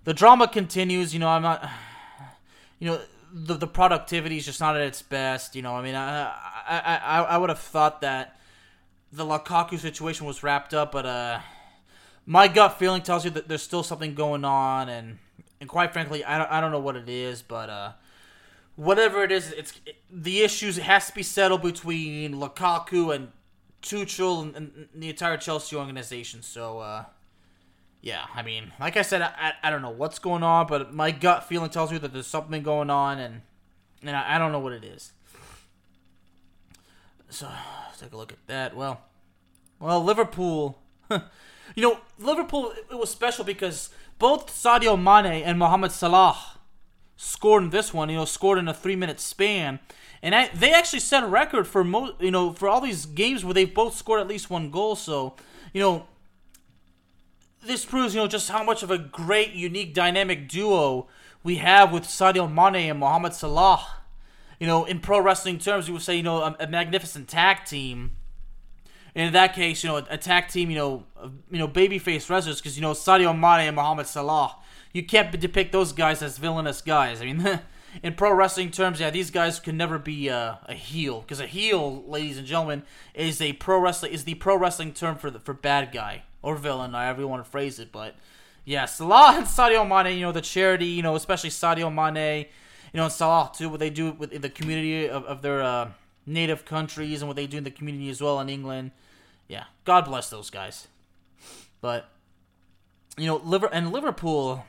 the 0.04 0.14
drama 0.14 0.48
continues. 0.48 1.16
You 1.16 1.20
know, 1.20 1.30
I'm 1.30 1.42
not, 1.42 1.68
you 2.78 2.88
know, 2.88 3.00
the 3.34 3.56
the 3.56 3.66
productivity 3.66 4.38
is 4.38 4.46
just 4.46 4.60
not 4.60 4.76
at 4.76 4.84
its 4.84 5.02
best. 5.02 5.56
You 5.56 5.64
know, 5.64 5.76
I 5.76 5.82
mean, 5.82 5.96
I 5.96 6.26
I 6.68 7.00
I, 7.04 7.22
I 7.22 7.38
would 7.38 7.50
have 7.50 7.58
thought 7.58 8.02
that 8.02 8.40
the 9.12 9.26
Lukaku 9.26 9.80
situation 9.80 10.28
was 10.28 10.44
wrapped 10.44 10.76
up, 10.76 10.92
but 10.92 11.08
uh, 11.08 11.40
my 12.28 12.48
gut 12.48 12.78
feeling 12.78 13.02
tells 13.02 13.26
you 13.26 13.32
that 13.32 13.48
there's 13.48 13.64
still 13.64 13.82
something 13.82 14.14
going 14.14 14.46
on, 14.46 14.90
and 14.90 15.18
and 15.60 15.68
quite 15.68 15.92
frankly, 15.92 16.24
I 16.24 16.38
don't 16.38 16.52
I 16.52 16.62
don't 16.62 16.72
know 16.72 16.80
what 16.80 16.96
it 16.96 17.10
is, 17.10 17.42
but 17.42 17.72
uh, 17.72 17.92
whatever 18.80 19.24
it 19.24 19.32
is, 19.32 19.52
it's 19.52 19.74
it, 19.86 19.98
the 20.10 20.42
issues. 20.42 20.78
Has 20.78 21.08
to 21.08 21.14
be 21.14 21.24
settled 21.24 21.62
between 21.62 22.36
Lukaku 22.36 23.14
and 23.14 23.32
Tuchel 23.82 24.42
and, 24.42 24.56
and 24.56 24.88
the 24.96 25.10
entire 25.10 25.38
Chelsea 25.38 25.76
organization. 25.76 26.42
So. 26.42 26.80
Uh, 26.80 27.06
yeah, 28.02 28.28
I 28.34 28.44
mean, 28.44 28.72
like 28.80 28.96
I 28.96 29.02
said, 29.02 29.22
I, 29.22 29.34
I, 29.38 29.54
I, 29.62 29.70
don't 29.70 29.82
know 29.82 29.90
what's 29.90 30.20
going 30.20 30.42
on, 30.42 30.68
but 30.68 30.94
my 30.94 31.12
gut 31.12 31.44
feeling 31.44 31.70
tells 31.70 31.92
me 31.92 31.98
that 31.98 32.14
there's 32.14 32.28
something 32.28 32.64
going 32.64 32.90
on, 32.90 33.20
and 33.20 33.42
and 34.02 34.16
I, 34.16 34.36
I 34.36 34.38
don't 34.40 34.54
know 34.54 34.60
what 34.60 34.72
it 34.72 34.86
is. 34.86 35.12
So 37.28 37.50
let's 37.88 38.00
take 38.00 38.14
a 38.14 38.16
look 38.16 38.32
at 38.32 38.48
that. 38.48 38.74
Well, 38.74 39.02
well, 39.82 40.02
Liverpool. 40.02 40.80
you 41.12 41.20
know, 41.78 42.00
Liverpool. 42.18 42.72
It 42.90 42.98
was 42.98 43.10
special 43.10 43.44
because 43.44 43.90
both 44.18 44.48
Sadio 44.48 44.98
Mane 44.98 45.44
and 45.44 45.60
Mohamed 45.60 45.92
Salah 45.92 46.59
scored 47.22 47.64
in 47.64 47.70
this 47.70 47.94
one. 47.94 48.10
You 48.10 48.16
know, 48.16 48.26
scored 48.26 48.58
in 48.58 48.68
a 48.70 48.74
three-minute 48.74 49.20
span, 49.20 49.80
and 50.24 50.34
I, 50.34 50.48
they 50.48 50.72
actually 50.72 51.02
set 51.02 51.24
a 51.24 51.28
record 51.28 51.68
for 51.68 51.84
most. 51.84 52.14
You 52.22 52.32
know, 52.32 52.54
for 52.54 52.70
all 52.70 52.80
these 52.80 53.06
games 53.06 53.44
where 53.44 53.54
they 53.54 53.66
both 53.66 53.96
scored 53.96 54.22
at 54.22 54.28
least 54.28 54.50
one 54.50 54.72
goal. 54.72 54.96
So, 54.96 55.36
you 55.74 55.82
know 55.82 56.08
this 57.64 57.86
proves, 57.86 58.16
you 58.16 58.22
know, 58.22 58.28
just 58.28 58.50
how 58.50 58.64
much 58.64 58.84
of 58.84 58.92
a 58.92 58.98
great, 58.98 59.52
unique, 59.52 59.94
dynamic 59.94 60.48
duo 60.48 61.08
we 61.44 61.56
have 61.56 61.92
with 61.92 62.04
Sadio 62.04 62.52
Mane 62.52 62.90
and 62.90 63.00
Mohamed 63.00 63.34
Salah. 63.34 63.86
You 64.60 64.68
know, 64.68 64.86
in 64.86 65.00
pro 65.00 65.20
wrestling 65.20 65.58
terms, 65.58 65.88
you 65.88 65.94
would 65.94 66.04
say, 66.04 66.16
you 66.16 66.24
know, 66.24 66.38
a, 66.42 66.56
a 66.60 66.68
magnificent 66.68 67.28
tag 67.28 67.66
team. 67.66 68.12
In 69.16 69.34
that 69.34 69.54
case, 69.54 69.84
you 69.84 69.90
know, 69.90 70.06
a 70.10 70.18
tag 70.18 70.50
team, 70.50 70.70
you 70.70 70.78
know, 70.78 71.04
you 71.50 71.58
know, 71.58 71.68
babyface 71.68 72.30
wrestlers, 72.30 72.62
because 72.62 72.78
you 72.78 72.82
know 72.82 72.92
Sadio 72.92 73.34
Mane 73.34 73.68
and 73.68 73.76
Mohamed 73.76 74.08
Salah. 74.08 74.56
You 74.94 75.04
can't 75.04 75.38
depict 75.40 75.72
those 75.72 75.94
guys 75.94 76.22
as 76.22 76.38
villainous 76.38 76.82
guys. 76.82 77.22
I 77.22 77.26
mean, 77.26 77.60
in 78.04 78.14
pro 78.14 78.34
wrestling 78.34 78.72
terms, 78.72 79.00
yeah, 79.00 79.10
these 79.10 79.32
guys 79.32 79.60
can 79.60 79.78
never 79.78 80.00
be 80.00 80.28
a, 80.28 80.60
a 80.66 80.74
heel, 80.74 81.22
because 81.22 81.40
a 81.40 81.48
heel, 81.48 82.04
ladies 82.08 82.38
and 82.38 82.48
gentlemen, 82.48 82.84
is 83.14 83.42
a 83.42 83.54
pro 83.54 83.80
wrestling 83.80 84.14
is 84.14 84.24
the 84.24 84.36
pro 84.36 84.58
wrestling 84.58 84.94
term 84.94 85.18
for 85.18 85.30
the, 85.30 85.40
for 85.40 85.54
bad 85.54 85.92
guy 85.92 86.24
or 86.42 86.56
villain, 86.56 86.94
however 86.94 87.22
you 87.22 87.28
want 87.28 87.44
to 87.44 87.50
phrase 87.50 87.80
it. 87.80 87.92
But 87.92 88.16
yeah, 88.66 88.86
Salah 88.86 89.34
and 89.38 89.46
Sadio 89.46 89.88
Mane, 89.88 90.18
you 90.18 90.26
know, 90.26 90.32
the 90.32 90.42
charity, 90.42 90.88
you 90.88 91.02
know, 91.02 91.16
especially 91.16 91.50
Sadio 91.50 91.94
Mane, 91.94 92.46
you 92.94 92.98
know, 92.98 93.04
and 93.04 93.14
Salah 93.14 93.52
too, 93.54 93.70
what 93.70 93.80
they 93.80 93.90
do 93.90 94.12
with 94.12 94.42
the 94.42 94.50
community 94.50 95.08
of, 95.08 95.24
of 95.26 95.42
their 95.42 95.62
uh, 95.62 95.92
native 96.26 96.66
countries 96.66 97.22
and 97.22 97.28
what 97.30 97.36
they 97.36 97.48
do 97.48 97.58
in 97.58 97.64
the 97.64 97.72
community 97.72 98.10
as 98.10 98.22
well 98.22 98.40
in 98.40 98.50
England. 98.50 98.92
Yeah, 99.48 99.66
God 99.86 100.06
bless 100.06 100.30
those 100.30 100.50
guys. 100.50 100.88
But 101.82 102.10
you 103.18 103.26
know, 103.26 103.38
Liver 103.38 103.70
and 103.74 103.92
Liverpool, 103.92 104.66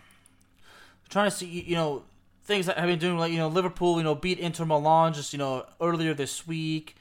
trying 1.10 1.30
to 1.30 1.36
see, 1.36 1.46
you 1.46 1.74
know, 1.74 2.04
things 2.44 2.66
that 2.66 2.78
have 2.78 2.88
been 2.88 2.98
doing 2.98 3.18
like 3.18 3.32
you 3.32 3.38
know 3.38 3.48
Liverpool, 3.48 3.98
you 3.98 4.04
know, 4.04 4.14
beat 4.14 4.38
Inter 4.38 4.64
Milan 4.64 5.12
just 5.12 5.32
you 5.32 5.38
know 5.38 5.66
earlier 5.80 6.14
this 6.14 6.46
week. 6.46 6.96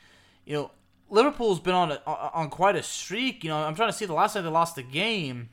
You 0.45 0.53
know, 0.55 0.71
Liverpool's 1.09 1.59
been 1.59 1.75
on 1.75 1.91
a, 1.91 2.01
on 2.05 2.49
quite 2.49 2.75
a 2.75 2.83
streak. 2.83 3.43
You 3.43 3.49
know, 3.49 3.57
I'm 3.57 3.75
trying 3.75 3.89
to 3.89 3.97
see 3.97 4.05
the 4.05 4.13
last 4.13 4.33
time 4.33 4.43
they 4.43 4.49
lost 4.49 4.77
a 4.77 4.83
game. 4.83 5.49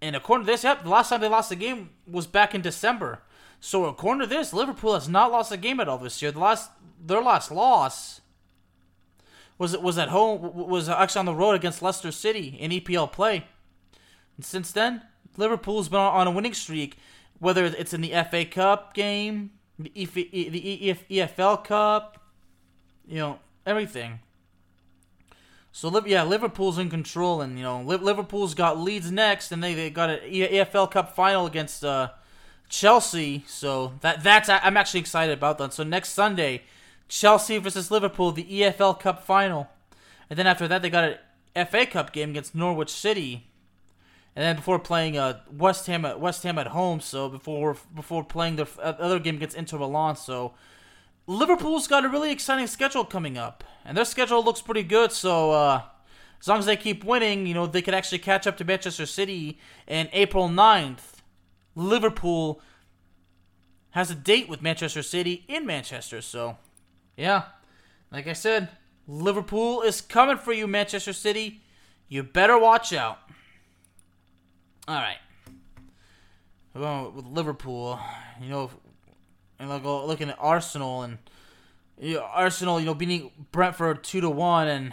And 0.00 0.14
according 0.14 0.46
to 0.46 0.52
this, 0.52 0.64
yep, 0.64 0.82
the 0.82 0.90
last 0.90 1.08
time 1.08 1.20
they 1.20 1.28
lost 1.28 1.50
a 1.50 1.56
game 1.56 1.90
was 2.06 2.26
back 2.26 2.54
in 2.54 2.60
December. 2.60 3.22
So 3.60 3.86
according 3.86 4.20
to 4.20 4.26
this, 4.26 4.52
Liverpool 4.52 4.94
has 4.94 5.08
not 5.08 5.32
lost 5.32 5.50
a 5.50 5.56
game 5.56 5.80
at 5.80 5.88
all 5.88 5.98
this 5.98 6.20
year. 6.20 6.30
The 6.30 6.40
last 6.40 6.70
their 7.00 7.22
last 7.22 7.50
loss 7.50 8.20
was 9.56 9.76
was 9.78 9.98
at 9.98 10.08
home 10.08 10.54
was 10.54 10.88
actually 10.88 11.20
on 11.20 11.26
the 11.26 11.34
road 11.34 11.54
against 11.54 11.80
Leicester 11.80 12.12
City 12.12 12.56
in 12.58 12.70
EPL 12.70 13.10
play. 13.10 13.46
And 14.36 14.44
since 14.44 14.72
then, 14.72 15.02
Liverpool's 15.36 15.88
been 15.88 16.00
on 16.00 16.26
a 16.26 16.30
winning 16.30 16.54
streak, 16.54 16.96
whether 17.38 17.64
it's 17.64 17.92
in 17.92 18.00
the 18.00 18.12
FA 18.30 18.44
Cup 18.44 18.94
game, 18.94 19.50
the, 19.78 19.90
EFL 21.10 21.64
Cup, 21.64 22.22
you 23.06 23.18
know, 23.18 23.38
everything. 23.66 24.20
So 25.76 26.04
yeah, 26.06 26.22
Liverpool's 26.22 26.78
in 26.78 26.88
control, 26.88 27.40
and 27.40 27.58
you 27.58 27.64
know 27.64 27.82
Liverpool's 27.82 28.54
got 28.54 28.78
Leeds 28.78 29.10
next, 29.10 29.50
and 29.50 29.62
they, 29.62 29.74
they 29.74 29.90
got 29.90 30.08
an 30.08 30.20
EFL 30.20 30.88
Cup 30.88 31.16
final 31.16 31.46
against 31.46 31.84
uh, 31.84 32.10
Chelsea. 32.68 33.42
So 33.48 33.94
that 34.00 34.22
that's 34.22 34.48
I'm 34.48 34.76
actually 34.76 35.00
excited 35.00 35.32
about 35.32 35.58
that. 35.58 35.72
So 35.72 35.82
next 35.82 36.10
Sunday, 36.10 36.62
Chelsea 37.08 37.58
versus 37.58 37.90
Liverpool, 37.90 38.30
the 38.30 38.44
EFL 38.44 39.00
Cup 39.00 39.24
final, 39.24 39.68
and 40.30 40.38
then 40.38 40.46
after 40.46 40.68
that 40.68 40.80
they 40.80 40.90
got 40.90 41.18
an 41.56 41.66
FA 41.66 41.86
Cup 41.86 42.12
game 42.12 42.30
against 42.30 42.54
Norwich 42.54 42.90
City, 42.90 43.48
and 44.36 44.44
then 44.44 44.56
before 44.56 44.78
playing 44.78 45.16
uh, 45.16 45.40
West 45.50 45.86
Ham 45.86 46.04
at 46.04 46.20
West 46.20 46.42
Ham 46.42 46.58
at 46.58 46.68
home. 46.68 47.00
So 47.00 47.28
before 47.28 47.76
before 47.94 48.24
playing 48.24 48.56
the 48.56 48.68
other 48.82 49.18
game 49.18 49.36
against 49.36 49.56
Inter 49.56 49.78
Milan. 49.78 50.16
So 50.16 50.54
Liverpool's 51.26 51.86
got 51.86 52.04
a 52.04 52.08
really 52.08 52.32
exciting 52.32 52.66
schedule 52.66 53.04
coming 53.04 53.38
up, 53.38 53.64
and 53.84 53.96
their 53.96 54.04
schedule 54.04 54.44
looks 54.44 54.60
pretty 54.60 54.82
good. 54.82 55.12
So 55.12 55.52
uh, 55.52 55.82
as 56.40 56.48
long 56.48 56.58
as 56.58 56.66
they 56.66 56.76
keep 56.76 57.04
winning, 57.04 57.46
you 57.46 57.54
know 57.54 57.66
they 57.66 57.82
could 57.82 57.94
actually 57.94 58.18
catch 58.18 58.46
up 58.46 58.56
to 58.58 58.64
Manchester 58.64 59.06
City. 59.06 59.58
And 59.86 60.08
April 60.12 60.48
9th, 60.48 61.20
Liverpool 61.76 62.60
has 63.90 64.10
a 64.10 64.14
date 64.16 64.48
with 64.48 64.60
Manchester 64.60 65.02
City 65.02 65.44
in 65.46 65.64
Manchester. 65.64 66.20
So 66.20 66.58
yeah, 67.16 67.44
like 68.10 68.26
I 68.26 68.32
said, 68.32 68.68
Liverpool 69.06 69.82
is 69.82 70.00
coming 70.00 70.38
for 70.38 70.52
you, 70.52 70.66
Manchester 70.66 71.12
City. 71.12 71.60
You 72.08 72.24
better 72.24 72.58
watch 72.58 72.92
out. 72.92 73.23
All 74.86 74.94
right. 74.94 75.16
with 77.14 77.26
Liverpool, 77.26 77.98
you 78.40 78.50
know, 78.50 78.70
and 79.58 79.70
like 79.70 79.84
looking 79.84 80.28
at 80.28 80.36
Arsenal 80.38 81.02
and 81.02 81.18
you 81.98 82.14
know, 82.14 82.22
Arsenal, 82.22 82.80
you 82.80 82.86
know, 82.86 82.94
beating 82.94 83.30
Brentford 83.52 84.04
two 84.04 84.20
to 84.20 84.28
one, 84.28 84.68
and 84.68 84.92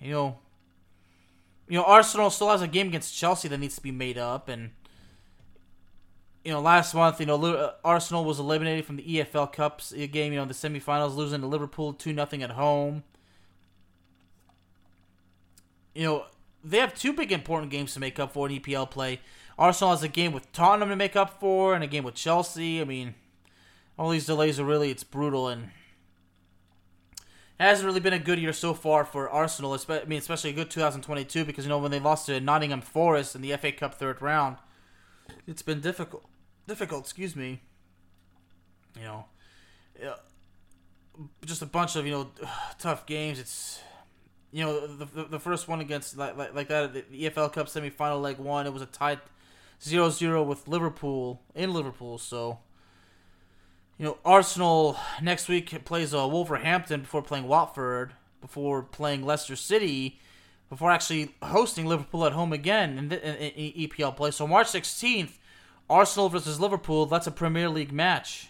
you 0.00 0.12
know, 0.12 0.38
you 1.68 1.76
know, 1.76 1.84
Arsenal 1.84 2.30
still 2.30 2.50
has 2.50 2.62
a 2.62 2.68
game 2.68 2.88
against 2.88 3.14
Chelsea 3.14 3.48
that 3.48 3.58
needs 3.58 3.74
to 3.76 3.82
be 3.82 3.90
made 3.90 4.16
up, 4.16 4.48
and 4.48 4.70
you 6.44 6.52
know, 6.52 6.60
last 6.60 6.94
month, 6.94 7.20
you 7.20 7.26
know, 7.26 7.44
uh, 7.44 7.72
Arsenal 7.84 8.24
was 8.24 8.38
eliminated 8.38 8.84
from 8.84 8.96
the 8.96 9.02
EFL 9.02 9.52
Cups 9.52 9.92
game, 9.92 10.32
you 10.32 10.38
know, 10.38 10.46
the 10.46 10.54
semifinals, 10.54 11.16
losing 11.16 11.40
to 11.40 11.46
Liverpool 11.46 11.92
two 11.92 12.12
nothing 12.12 12.42
at 12.42 12.50
home. 12.50 13.02
You 15.94 16.04
know, 16.04 16.26
they 16.70 16.78
have 16.78 16.94
two 16.94 17.12
big 17.12 17.32
important 17.32 17.70
games 17.70 17.94
to 17.94 18.00
make 18.00 18.18
up 18.18 18.32
for 18.32 18.48
in 18.48 18.60
EPL 18.60 18.90
play. 18.90 19.20
Arsenal 19.58 19.90
has 19.90 20.02
a 20.02 20.08
game 20.08 20.32
with 20.32 20.50
Tottenham 20.52 20.88
to 20.88 20.96
make 20.96 21.16
up 21.16 21.40
for, 21.40 21.74
and 21.74 21.82
a 21.82 21.86
game 21.86 22.04
with 22.04 22.14
Chelsea. 22.14 22.80
I 22.80 22.84
mean 22.84 23.14
all 23.98 24.10
these 24.10 24.26
delays 24.26 24.60
are 24.60 24.64
really 24.64 24.90
it's 24.90 25.02
brutal 25.02 25.48
and 25.48 25.70
it 27.58 27.64
hasn't 27.64 27.86
really 27.86 27.98
been 27.98 28.12
a 28.12 28.20
good 28.20 28.38
year 28.38 28.52
so 28.52 28.72
far 28.72 29.04
for 29.04 29.28
Arsenal. 29.28 29.76
I 29.88 30.04
mean, 30.04 30.20
especially 30.20 30.50
a 30.50 30.52
good 30.52 30.70
2022 30.70 31.44
because 31.44 31.64
you 31.64 31.68
know 31.68 31.78
when 31.78 31.90
they 31.90 31.98
lost 31.98 32.26
to 32.26 32.40
Nottingham 32.40 32.80
Forest 32.80 33.34
in 33.34 33.42
the 33.42 33.56
FA 33.56 33.72
Cup 33.72 33.94
third 33.94 34.22
round, 34.22 34.58
it's 35.44 35.62
been 35.62 35.80
difficult. 35.80 36.24
Difficult, 36.68 37.00
excuse 37.00 37.34
me. 37.34 37.60
You 38.96 39.02
know, 39.02 39.24
just 41.44 41.62
a 41.62 41.66
bunch 41.66 41.96
of 41.96 42.06
you 42.06 42.12
know 42.12 42.30
tough 42.78 43.06
games. 43.06 43.40
It's 43.40 43.80
you 44.52 44.64
know 44.64 44.86
the 44.86 45.04
the, 45.04 45.24
the 45.24 45.38
first 45.40 45.68
one 45.68 45.80
against 45.80 46.16
like 46.16 46.36
like, 46.36 46.54
like 46.54 46.68
that 46.68 46.92
the 46.94 47.02
EFL 47.02 47.52
Cup 47.52 47.66
semifinal 47.66 48.20
leg 48.20 48.38
one. 48.38 48.66
It 48.66 48.72
was 48.72 48.82
a 48.82 48.86
tied 48.86 49.20
0-0 49.80 50.46
with 50.46 50.66
Liverpool 50.66 51.42
in 51.54 51.72
Liverpool. 51.72 52.18
So 52.18 52.58
you 53.98 54.04
know, 54.04 54.18
Arsenal 54.24 54.96
next 55.20 55.48
week 55.48 55.84
plays 55.84 56.14
uh, 56.14 56.26
Wolverhampton 56.26 57.00
before 57.00 57.22
playing 57.22 57.48
Watford, 57.48 58.12
before 58.40 58.82
playing 58.82 59.26
Leicester 59.26 59.56
City, 59.56 60.20
before 60.68 60.90
actually 60.90 61.34
hosting 61.42 61.86
Liverpool 61.86 62.24
at 62.24 62.32
home 62.32 62.52
again 62.52 62.96
in, 62.96 63.12
in, 63.12 63.34
in 63.34 63.88
EPL 63.88 64.16
play. 64.16 64.30
So 64.30 64.46
March 64.46 64.68
16th, 64.68 65.32
Arsenal 65.90 66.28
versus 66.28 66.60
Liverpool. 66.60 67.06
That's 67.06 67.26
a 67.26 67.32
Premier 67.32 67.68
League 67.68 67.92
match. 67.92 68.48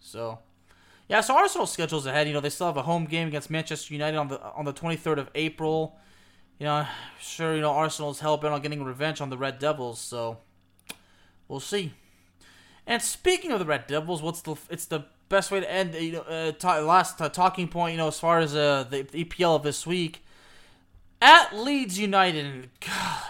So, 0.00 0.40
yeah. 1.08 1.20
So 1.20 1.36
Arsenal's 1.36 1.72
schedule's 1.72 2.06
ahead. 2.06 2.26
You 2.26 2.34
know, 2.34 2.40
they 2.40 2.50
still 2.50 2.66
have 2.66 2.76
a 2.76 2.82
home 2.82 3.04
game 3.04 3.28
against 3.28 3.50
Manchester 3.50 3.92
United 3.92 4.16
on 4.16 4.28
the 4.28 4.40
on 4.52 4.64
the 4.64 4.72
23rd 4.72 5.18
of 5.18 5.30
April. 5.34 5.96
You 6.58 6.66
know, 6.66 6.86
sure. 7.20 7.54
You 7.54 7.62
know, 7.62 7.72
Arsenal's 7.72 8.20
hell 8.20 8.36
bent 8.36 8.54
on 8.54 8.62
getting 8.62 8.82
revenge 8.82 9.20
on 9.20 9.30
the 9.30 9.38
Red 9.38 9.58
Devils. 9.58 10.00
So, 10.00 10.38
we'll 11.46 11.60
see. 11.60 11.92
And 12.86 13.02
speaking 13.02 13.52
of 13.52 13.58
the 13.58 13.66
Red 13.66 13.86
Devils, 13.86 14.22
what's 14.22 14.40
the 14.40 14.56
it's 14.70 14.86
the 14.86 15.04
best 15.28 15.50
way 15.50 15.60
to 15.60 15.70
end 15.70 15.94
you 15.94 16.12
know 16.12 16.22
uh, 16.22 16.82
last 16.82 17.20
uh, 17.20 17.28
talking 17.28 17.68
point 17.68 17.92
you 17.92 17.98
know 17.98 18.08
as 18.08 18.18
far 18.18 18.38
as 18.38 18.56
uh, 18.56 18.84
the, 18.88 19.02
the 19.02 19.24
EPL 19.24 19.56
of 19.56 19.62
this 19.62 19.86
week 19.86 20.24
at 21.20 21.54
Leeds 21.54 21.98
United. 21.98 22.70
God, 22.80 23.24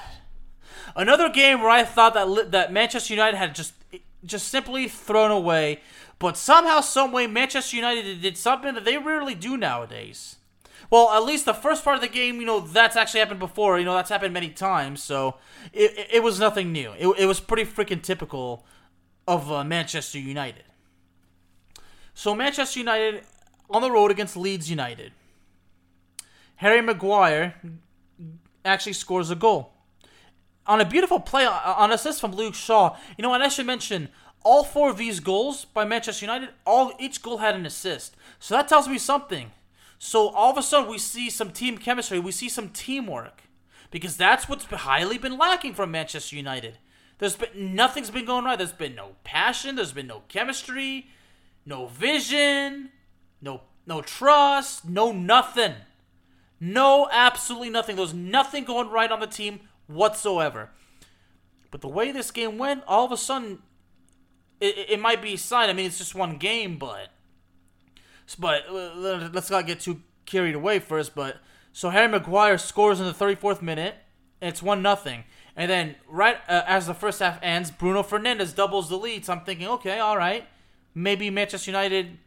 another 0.96 1.28
game 1.28 1.60
where 1.60 1.70
I 1.70 1.84
thought 1.84 2.14
that 2.14 2.52
that 2.52 2.72
Manchester 2.72 3.14
United 3.14 3.36
had 3.36 3.54
just 3.54 3.74
just 4.24 4.48
simply 4.48 4.88
thrown 4.88 5.30
away, 5.30 5.80
but 6.18 6.36
somehow, 6.36 6.80
some 6.80 7.12
way, 7.12 7.26
Manchester 7.26 7.76
United 7.76 8.20
did 8.20 8.36
something 8.36 8.74
that 8.74 8.84
they 8.84 8.98
rarely 8.98 9.34
do 9.34 9.56
nowadays. 9.56 10.36
Well, 10.90 11.10
at 11.10 11.24
least 11.24 11.44
the 11.44 11.54
first 11.54 11.84
part 11.84 11.96
of 11.96 12.00
the 12.00 12.08
game, 12.08 12.40
you 12.40 12.46
know, 12.46 12.60
that's 12.60 12.96
actually 12.96 13.20
happened 13.20 13.40
before. 13.40 13.78
You 13.78 13.84
know, 13.84 13.94
that's 13.94 14.10
happened 14.10 14.32
many 14.32 14.48
times. 14.48 15.02
So 15.02 15.36
it, 15.72 15.96
it, 15.98 16.06
it 16.14 16.22
was 16.22 16.40
nothing 16.40 16.72
new. 16.72 16.92
It, 16.98 17.06
it 17.18 17.26
was 17.26 17.40
pretty 17.40 17.64
freaking 17.70 18.02
typical 18.02 18.64
of 19.26 19.52
uh, 19.52 19.64
Manchester 19.64 20.18
United. 20.18 20.64
So 22.14 22.34
Manchester 22.34 22.80
United 22.80 23.22
on 23.68 23.82
the 23.82 23.90
road 23.90 24.10
against 24.10 24.36
Leeds 24.36 24.70
United. 24.70 25.12
Harry 26.56 26.80
Maguire 26.80 27.54
actually 28.64 28.94
scores 28.94 29.30
a 29.30 29.36
goal. 29.36 29.74
On 30.66 30.80
a 30.80 30.84
beautiful 30.84 31.20
play, 31.20 31.44
uh, 31.44 31.74
on 31.74 31.92
assist 31.92 32.20
from 32.20 32.32
Luke 32.32 32.54
Shaw. 32.54 32.96
You 33.16 33.22
know, 33.22 33.34
and 33.34 33.42
I 33.42 33.48
should 33.48 33.66
mention, 33.66 34.08
all 34.48 34.64
four 34.64 34.88
of 34.88 34.96
these 34.96 35.20
goals 35.20 35.66
by 35.66 35.84
Manchester 35.84 36.24
United, 36.24 36.48
all 36.64 36.94
each 36.98 37.20
goal 37.20 37.36
had 37.36 37.54
an 37.54 37.66
assist. 37.66 38.16
So 38.40 38.54
that 38.54 38.66
tells 38.66 38.88
me 38.88 38.96
something. 38.96 39.50
So 39.98 40.28
all 40.30 40.50
of 40.50 40.56
a 40.56 40.62
sudden 40.62 40.88
we 40.88 40.96
see 40.96 41.28
some 41.28 41.50
team 41.50 41.76
chemistry, 41.76 42.18
we 42.18 42.32
see 42.32 42.48
some 42.48 42.70
teamwork. 42.70 43.42
Because 43.90 44.16
that's 44.16 44.48
what's 44.48 44.64
highly 44.64 45.18
been 45.18 45.36
lacking 45.36 45.74
from 45.74 45.90
Manchester 45.90 46.34
United. 46.34 46.78
There's 47.18 47.36
been 47.36 47.74
nothing's 47.74 48.10
been 48.10 48.24
going 48.24 48.46
right. 48.46 48.56
There's 48.56 48.72
been 48.72 48.94
no 48.94 49.16
passion, 49.22 49.76
there's 49.76 49.92
been 49.92 50.06
no 50.06 50.22
chemistry, 50.28 51.08
no 51.66 51.86
vision, 51.86 52.88
no 53.42 53.60
no 53.86 54.00
trust, 54.00 54.88
no 54.88 55.12
nothing. 55.12 55.74
No 56.58 57.06
absolutely 57.12 57.68
nothing. 57.68 57.96
There's 57.96 58.14
nothing 58.14 58.64
going 58.64 58.88
right 58.88 59.12
on 59.12 59.20
the 59.20 59.26
team 59.26 59.60
whatsoever. 59.88 60.70
But 61.70 61.82
the 61.82 61.88
way 61.88 62.12
this 62.12 62.30
game 62.30 62.56
went, 62.56 62.82
all 62.86 63.04
of 63.04 63.12
a 63.12 63.18
sudden 63.18 63.58
it, 64.60 64.90
it 64.90 65.00
might 65.00 65.22
be 65.22 65.34
a 65.34 65.38
sign. 65.38 65.68
I 65.68 65.72
mean, 65.72 65.86
it's 65.86 65.98
just 65.98 66.14
one 66.14 66.36
game, 66.36 66.78
but 66.78 67.08
but 68.38 68.68
uh, 68.68 69.30
let's 69.32 69.50
not 69.50 69.66
get 69.66 69.80
too 69.80 70.02
carried 70.26 70.54
away 70.54 70.78
first. 70.78 71.14
But 71.14 71.38
so 71.72 71.90
Harry 71.90 72.08
Maguire 72.08 72.58
scores 72.58 73.00
in 73.00 73.06
the 73.06 73.12
34th 73.12 73.62
minute, 73.62 73.94
and 74.40 74.48
it's 74.48 74.62
one 74.62 74.82
nothing. 74.82 75.24
And 75.56 75.70
then 75.70 75.96
right 76.08 76.36
uh, 76.48 76.62
as 76.66 76.86
the 76.86 76.94
first 76.94 77.20
half 77.20 77.38
ends, 77.42 77.70
Bruno 77.70 78.02
Fernandes 78.02 78.54
doubles 78.54 78.88
the 78.88 78.96
lead. 78.96 79.24
So 79.24 79.32
I'm 79.32 79.40
thinking, 79.40 79.66
okay, 79.68 79.98
all 79.98 80.16
right, 80.16 80.44
maybe 80.94 81.30
Manchester 81.30 81.70
United, 81.70 82.18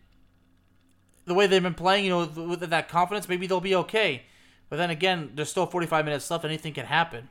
the 1.26 1.34
way 1.34 1.48
they've 1.48 1.64
been 1.64 1.74
playing, 1.74 2.06
you 2.06 2.10
know, 2.10 2.26
with 2.26 2.60
that 2.62 2.90
confidence, 2.90 3.30
maybe 3.30 3.48
they'll 3.48 3.62
be 3.62 3.76
okay. 3.76 4.24
But 4.70 4.78
then 4.78 4.90
again, 4.90 5.32
there's 5.36 5.50
still 5.50 5.66
45 5.66 6.06
minutes 6.06 6.32
left. 6.32 6.46
Anything 6.46 6.74
can 6.74 6.86
happen. 6.86 7.30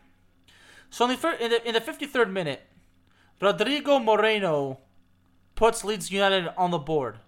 So 0.90 1.08
in 1.08 1.18
the, 1.18 1.44
in 1.44 1.50
the, 1.50 1.68
in 1.68 1.74
the 1.74 1.80
53rd 1.80 2.30
minute, 2.30 2.62
Rodrigo 3.40 3.98
Moreno 3.98 4.78
puts 5.60 5.84
Leeds 5.84 6.10
United 6.10 6.48
on 6.56 6.70
the 6.70 6.78
board 6.78 7.18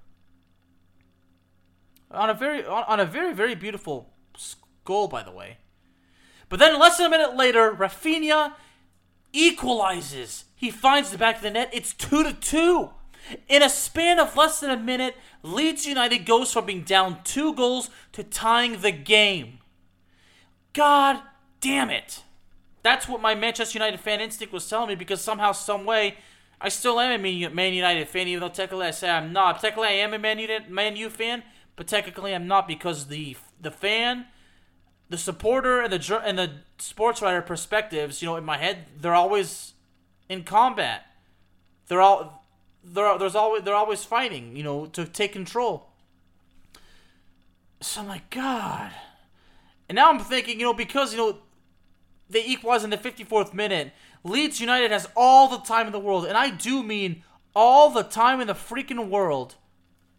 on 2.11 2.31
a 2.31 2.35
very 2.35 2.64
on 2.64 2.99
a 2.99 3.05
very 3.05 3.35
very 3.35 3.55
beautiful 3.55 4.09
goal, 4.87 5.07
by 5.07 5.23
the 5.23 5.31
way. 5.31 5.59
But 6.49 6.59
then 6.59 6.81
less 6.81 6.97
than 6.97 7.09
a 7.09 7.11
minute 7.11 7.37
later, 7.37 7.71
Raphinha 7.73 8.55
equalizes. 9.35 10.47
He 10.57 10.71
finds 10.71 11.11
the 11.11 11.18
back 11.18 11.37
of 11.37 11.42
the 11.42 11.51
net. 11.51 11.68
It's 11.75 11.92
two 11.92 12.23
to 12.23 12.33
two. 12.33 12.90
In 13.51 13.62
a 13.62 13.68
span 13.68 14.18
of 14.18 14.35
less 14.35 14.61
than 14.61 14.71
a 14.71 14.79
minute, 14.79 15.14
Leeds 15.42 15.85
United 15.85 16.25
goes 16.25 16.55
from 16.55 16.64
being 16.64 16.85
down 16.85 17.23
two 17.25 17.55
goals 17.55 17.90
to 18.12 18.25
tying 18.25 18.81
the 18.81 18.92
game. 18.92 19.59
God 20.73 21.21
damn 21.61 21.90
it. 21.90 22.23
That's 22.83 23.07
what 23.07 23.21
my 23.21 23.35
Manchester 23.35 23.79
United 23.79 24.01
fan 24.01 24.23
instinct 24.23 24.55
was 24.55 24.66
telling 24.66 24.88
me 24.88 24.95
because 24.95 25.21
somehow, 25.21 25.53
some 25.53 25.85
way, 25.85 26.16
I 26.62 26.68
still 26.68 27.01
am 27.01 27.12
a 27.12 27.48
Man 27.48 27.75
United 27.75 28.09
fan, 28.09 28.29
even 28.29 28.40
though 28.40 28.48
technically 28.48 28.87
I 28.87 28.92
say 28.92 29.11
I'm 29.11 29.33
not. 29.33 29.61
Technically, 29.61 29.88
I 29.88 29.92
am 29.94 30.14
a 30.14 30.18
Man, 30.18 30.38
United, 30.38 30.70
Man 30.70 30.94
U 30.94 31.11
fan, 31.11 31.42
but 31.75 31.88
technically 31.88 32.35
I'm 32.35 32.46
not 32.46 32.68
because 32.68 33.09
the 33.09 33.37
the 33.61 33.72
fan, 33.72 34.27
the 35.11 35.18
supporter, 35.18 35.81
and 35.81 35.92
the 35.92 36.22
and 36.25 36.38
the 36.38 36.51
sports 36.79 37.20
writer 37.20 37.42
perspectives, 37.42 38.22
you 38.22 38.27
know, 38.27 38.37
in 38.37 38.44
my 38.44 38.59
head, 38.59 38.87
they're 38.96 39.14
always 39.14 39.75
in 40.29 40.44
combat. 40.44 41.05
They're 41.88 42.01
all 42.01 42.44
they're 42.85 43.18
there's 43.18 43.35
always 43.35 43.64
they're 43.64 43.75
always 43.75 44.05
fighting, 44.05 44.57
you 44.57 44.62
know, 44.62 44.87
to 44.87 45.05
take 45.05 45.33
control. 45.33 45.88
So 47.81 48.03
I'm 48.03 48.07
like, 48.07 48.31
God. 48.31 48.92
And 49.88 49.96
now 49.96 50.09
I'm 50.11 50.20
thinking, 50.20 50.61
you 50.61 50.64
know, 50.64 50.75
because 50.75 51.12
you 51.12 51.18
know 51.18 51.38
they 52.31 52.44
equalize 52.44 52.85
in 52.85 52.90
the 52.90 52.96
54th 52.96 53.53
minute, 53.53 53.92
Leeds 54.24 54.61
United 54.61 54.90
has 54.90 55.08
all 55.16 55.48
the 55.48 55.58
time 55.58 55.87
in 55.87 55.92
the 55.92 55.98
world, 55.98 56.26
and 56.26 56.37
I 56.37 56.50
do 56.50 56.82
mean 56.82 57.24
all 57.54 57.90
the 57.90 58.02
time 58.02 58.40
in 58.40 58.46
the 58.46 58.54
freaking 58.54 59.08
world 59.08 59.56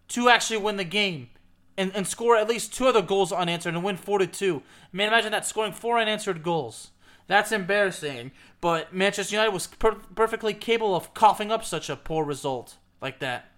to 0.09 0.29
actually 0.29 0.57
win 0.57 0.77
the 0.77 0.83
game 0.83 1.29
and, 1.77 1.91
and 1.95 2.07
score 2.07 2.35
at 2.35 2.47
least 2.47 2.73
two 2.73 2.87
other 2.87 3.01
goals 3.01 3.31
unanswered 3.31 3.73
and 3.73 3.83
win 3.83 3.97
4 3.97 4.19
to 4.19 4.27
2. 4.27 4.61
Man, 4.91 5.07
imagine 5.07 5.31
that 5.31 5.45
scoring 5.45 5.71
four 5.71 5.97
unanswered 5.99 6.43
goals. 6.43 6.91
That's 7.27 7.51
embarrassing. 7.51 8.31
But 8.61 8.93
Manchester 8.93 9.35
United 9.35 9.53
was 9.53 9.67
per- 9.67 9.95
perfectly 10.15 10.53
capable 10.53 10.95
of 10.95 11.13
coughing 11.13 11.51
up 11.51 11.65
such 11.65 11.89
a 11.89 11.95
poor 11.95 12.23
result 12.23 12.77
like 13.01 13.19
that. 13.19 13.49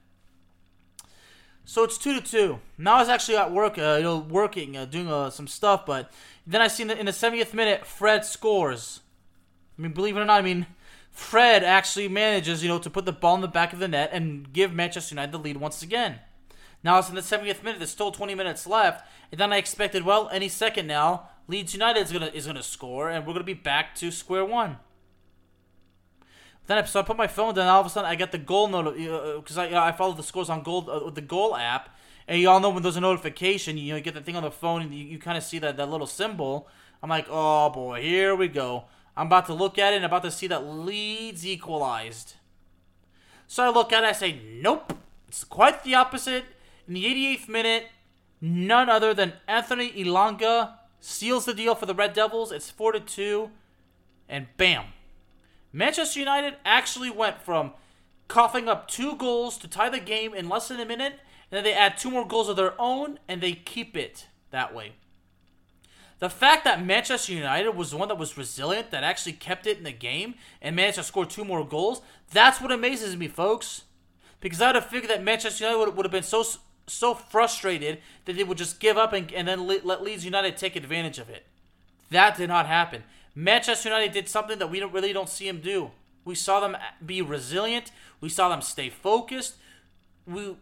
So 1.65 1.83
it's 1.83 1.97
two 1.97 2.13
to 2.13 2.21
two. 2.21 2.59
Now 2.77 2.95
I 2.95 2.99
was 2.99 3.09
actually 3.09 3.37
at 3.37 3.51
work, 3.51 3.77
uh, 3.77 3.95
you 3.97 4.03
know, 4.03 4.19
working, 4.19 4.77
uh, 4.77 4.85
doing 4.85 5.11
uh, 5.11 5.31
some 5.31 5.47
stuff. 5.47 5.85
But 5.85 6.11
then 6.45 6.61
I 6.61 6.67
seen 6.67 6.87
the, 6.87 6.97
in 6.97 7.07
the 7.07 7.11
70th 7.11 7.53
minute, 7.53 7.85
Fred 7.85 8.23
scores. 8.23 9.01
I 9.77 9.81
mean, 9.81 9.91
believe 9.91 10.15
it 10.15 10.21
or 10.21 10.25
not, 10.25 10.39
I 10.39 10.41
mean, 10.41 10.67
Fred 11.11 11.63
actually 11.63 12.07
manages, 12.07 12.63
you 12.63 12.69
know, 12.69 12.79
to 12.79 12.89
put 12.89 13.05
the 13.05 13.11
ball 13.11 13.35
in 13.35 13.41
the 13.41 13.47
back 13.47 13.73
of 13.73 13.79
the 13.79 13.87
net 13.87 14.09
and 14.13 14.51
give 14.51 14.73
Manchester 14.73 15.15
United 15.15 15.31
the 15.31 15.39
lead 15.39 15.57
once 15.57 15.81
again. 15.81 16.19
Now 16.83 16.99
it's 16.99 17.09
in 17.09 17.15
the 17.15 17.21
70th 17.21 17.63
minute. 17.63 17.79
There's 17.79 17.89
still 17.89 18.11
20 18.11 18.35
minutes 18.35 18.67
left, 18.67 19.07
and 19.31 19.39
then 19.39 19.51
I 19.51 19.57
expected, 19.57 20.05
well, 20.05 20.29
any 20.31 20.47
second 20.47 20.87
now, 20.87 21.29
Leeds 21.47 21.73
United 21.73 22.01
is 22.01 22.11
gonna 22.11 22.27
is 22.27 22.47
gonna 22.47 22.63
score, 22.63 23.09
and 23.09 23.25
we're 23.25 23.33
gonna 23.33 23.43
be 23.43 23.53
back 23.53 23.95
to 23.95 24.11
square 24.11 24.45
one. 24.45 24.77
Then 26.67 26.79
I, 26.79 26.83
so 26.85 26.99
I 26.99 27.03
put 27.03 27.17
my 27.17 27.27
phone 27.27 27.53
down. 27.53 27.67
All 27.67 27.81
of 27.81 27.85
a 27.85 27.89
sudden, 27.89 28.09
I 28.09 28.15
get 28.15 28.31
the 28.31 28.37
goal 28.37 28.67
note 28.67 28.95
because 28.95 29.57
uh, 29.57 29.61
I 29.61 29.65
you 29.65 29.71
know, 29.71 29.83
I 29.83 29.91
follow 29.91 30.13
the 30.13 30.23
scores 30.23 30.49
on 30.49 30.63
goal 30.63 30.89
uh, 30.89 31.09
the 31.11 31.21
goal 31.21 31.55
app, 31.55 31.95
and 32.27 32.41
you 32.41 32.49
all 32.49 32.59
know 32.59 32.71
when 32.71 32.81
there's 32.81 32.97
a 32.97 33.01
notification, 33.01 33.77
you 33.77 33.91
know, 33.91 33.97
you 33.97 34.01
get 34.01 34.15
the 34.15 34.21
thing 34.21 34.35
on 34.35 34.43
the 34.43 34.51
phone, 34.51 34.81
and 34.81 34.93
you, 34.93 35.05
you 35.05 35.19
kind 35.19 35.37
of 35.37 35.43
see 35.43 35.59
that 35.59 35.77
that 35.77 35.89
little 35.89 36.07
symbol. 36.07 36.67
I'm 37.03 37.09
like, 37.09 37.27
oh 37.29 37.69
boy, 37.69 38.01
here 38.01 38.35
we 38.35 38.47
go. 38.47 38.85
I'm 39.17 39.27
about 39.27 39.45
to 39.47 39.53
look 39.53 39.77
at 39.77 39.93
it 39.93 39.97
and 39.97 40.05
about 40.05 40.23
to 40.23 40.31
see 40.31 40.47
that 40.47 40.65
Leeds 40.65 41.45
equalized. 41.45 42.35
So 43.47 43.63
I 43.63 43.69
look 43.69 43.93
at 43.93 44.03
it, 44.03 44.07
I 44.07 44.11
say, 44.11 44.39
nope. 44.61 44.93
It's 45.27 45.43
quite 45.43 45.83
the 45.83 45.95
opposite. 45.95 46.45
In 46.87 46.93
the 46.93 47.05
88th 47.05 47.49
minute, 47.49 47.87
none 48.41 48.89
other 48.89 49.13
than 49.13 49.33
Anthony 49.47 49.91
Elanga 49.91 50.73
seals 50.99 51.45
the 51.45 51.53
deal 51.53 51.75
for 51.75 51.85
the 51.85 51.95
Red 51.95 52.13
Devils. 52.13 52.51
It's 52.51 52.69
4 52.69 52.93
to 52.93 52.99
2. 52.99 53.49
And 54.27 54.47
bam. 54.57 54.85
Manchester 55.71 56.19
United 56.19 56.55
actually 56.65 57.11
went 57.11 57.41
from 57.41 57.73
coughing 58.27 58.67
up 58.67 58.87
two 58.87 59.15
goals 59.15 59.57
to 59.59 59.67
tie 59.67 59.89
the 59.89 59.99
game 59.99 60.33
in 60.33 60.49
less 60.49 60.69
than 60.69 60.79
a 60.79 60.85
minute, 60.85 61.19
and 61.51 61.57
then 61.57 61.63
they 61.63 61.73
add 61.73 61.97
two 61.97 62.09
more 62.09 62.27
goals 62.27 62.49
of 62.49 62.55
their 62.55 62.79
own, 62.79 63.19
and 63.27 63.41
they 63.41 63.53
keep 63.53 63.95
it 63.95 64.27
that 64.51 64.73
way. 64.73 64.93
The 66.25 66.29
fact 66.31 66.63
that 66.63 66.83
Manchester 66.83 67.33
United 67.33 67.75
was 67.75 67.91
the 67.91 67.97
one 67.97 68.07
that 68.07 68.17
was 68.17 68.35
resilient, 68.35 68.89
that 68.89 69.03
actually 69.03 69.33
kept 69.33 69.67
it 69.67 69.77
in 69.77 69.83
the 69.83 69.91
game, 69.91 70.33
and 70.59 70.75
managed 70.75 70.95
to 70.95 71.03
score 71.03 71.23
two 71.23 71.45
more 71.45 71.63
goals, 71.63 72.01
that's 72.31 72.59
what 72.59 72.71
amazes 72.71 73.15
me, 73.15 73.27
folks. 73.27 73.83
Because 74.39 74.59
I 74.59 74.69
would 74.69 74.75
have 74.75 74.87
figured 74.87 75.11
that 75.11 75.23
Manchester 75.23 75.65
United 75.65 75.77
would, 75.77 75.95
would 75.95 76.05
have 76.07 76.11
been 76.11 76.23
so 76.23 76.43
so 76.87 77.13
frustrated 77.13 77.99
that 78.25 78.35
they 78.35 78.43
would 78.43 78.57
just 78.57 78.79
give 78.79 78.97
up 78.97 79.13
and, 79.13 79.31
and 79.33 79.47
then 79.47 79.67
let 79.67 80.01
Leeds 80.01 80.25
United 80.25 80.57
take 80.57 80.75
advantage 80.75 81.19
of 81.19 81.29
it. 81.29 81.45
That 82.09 82.37
did 82.37 82.47
not 82.47 82.65
happen. 82.65 83.03
Manchester 83.35 83.89
United 83.89 84.11
did 84.11 84.27
something 84.27 84.57
that 84.57 84.71
we 84.71 84.79
don't, 84.79 84.93
really 84.93 85.13
don't 85.13 85.29
see 85.29 85.45
them 85.45 85.61
do. 85.61 85.91
We 86.23 86.33
saw 86.33 86.59
them 86.59 86.75
be 87.05 87.21
resilient. 87.21 87.91
We 88.19 88.29
saw 88.29 88.49
them 88.49 88.63
stay 88.63 88.89
focused. 88.89 89.57
We 90.25 90.55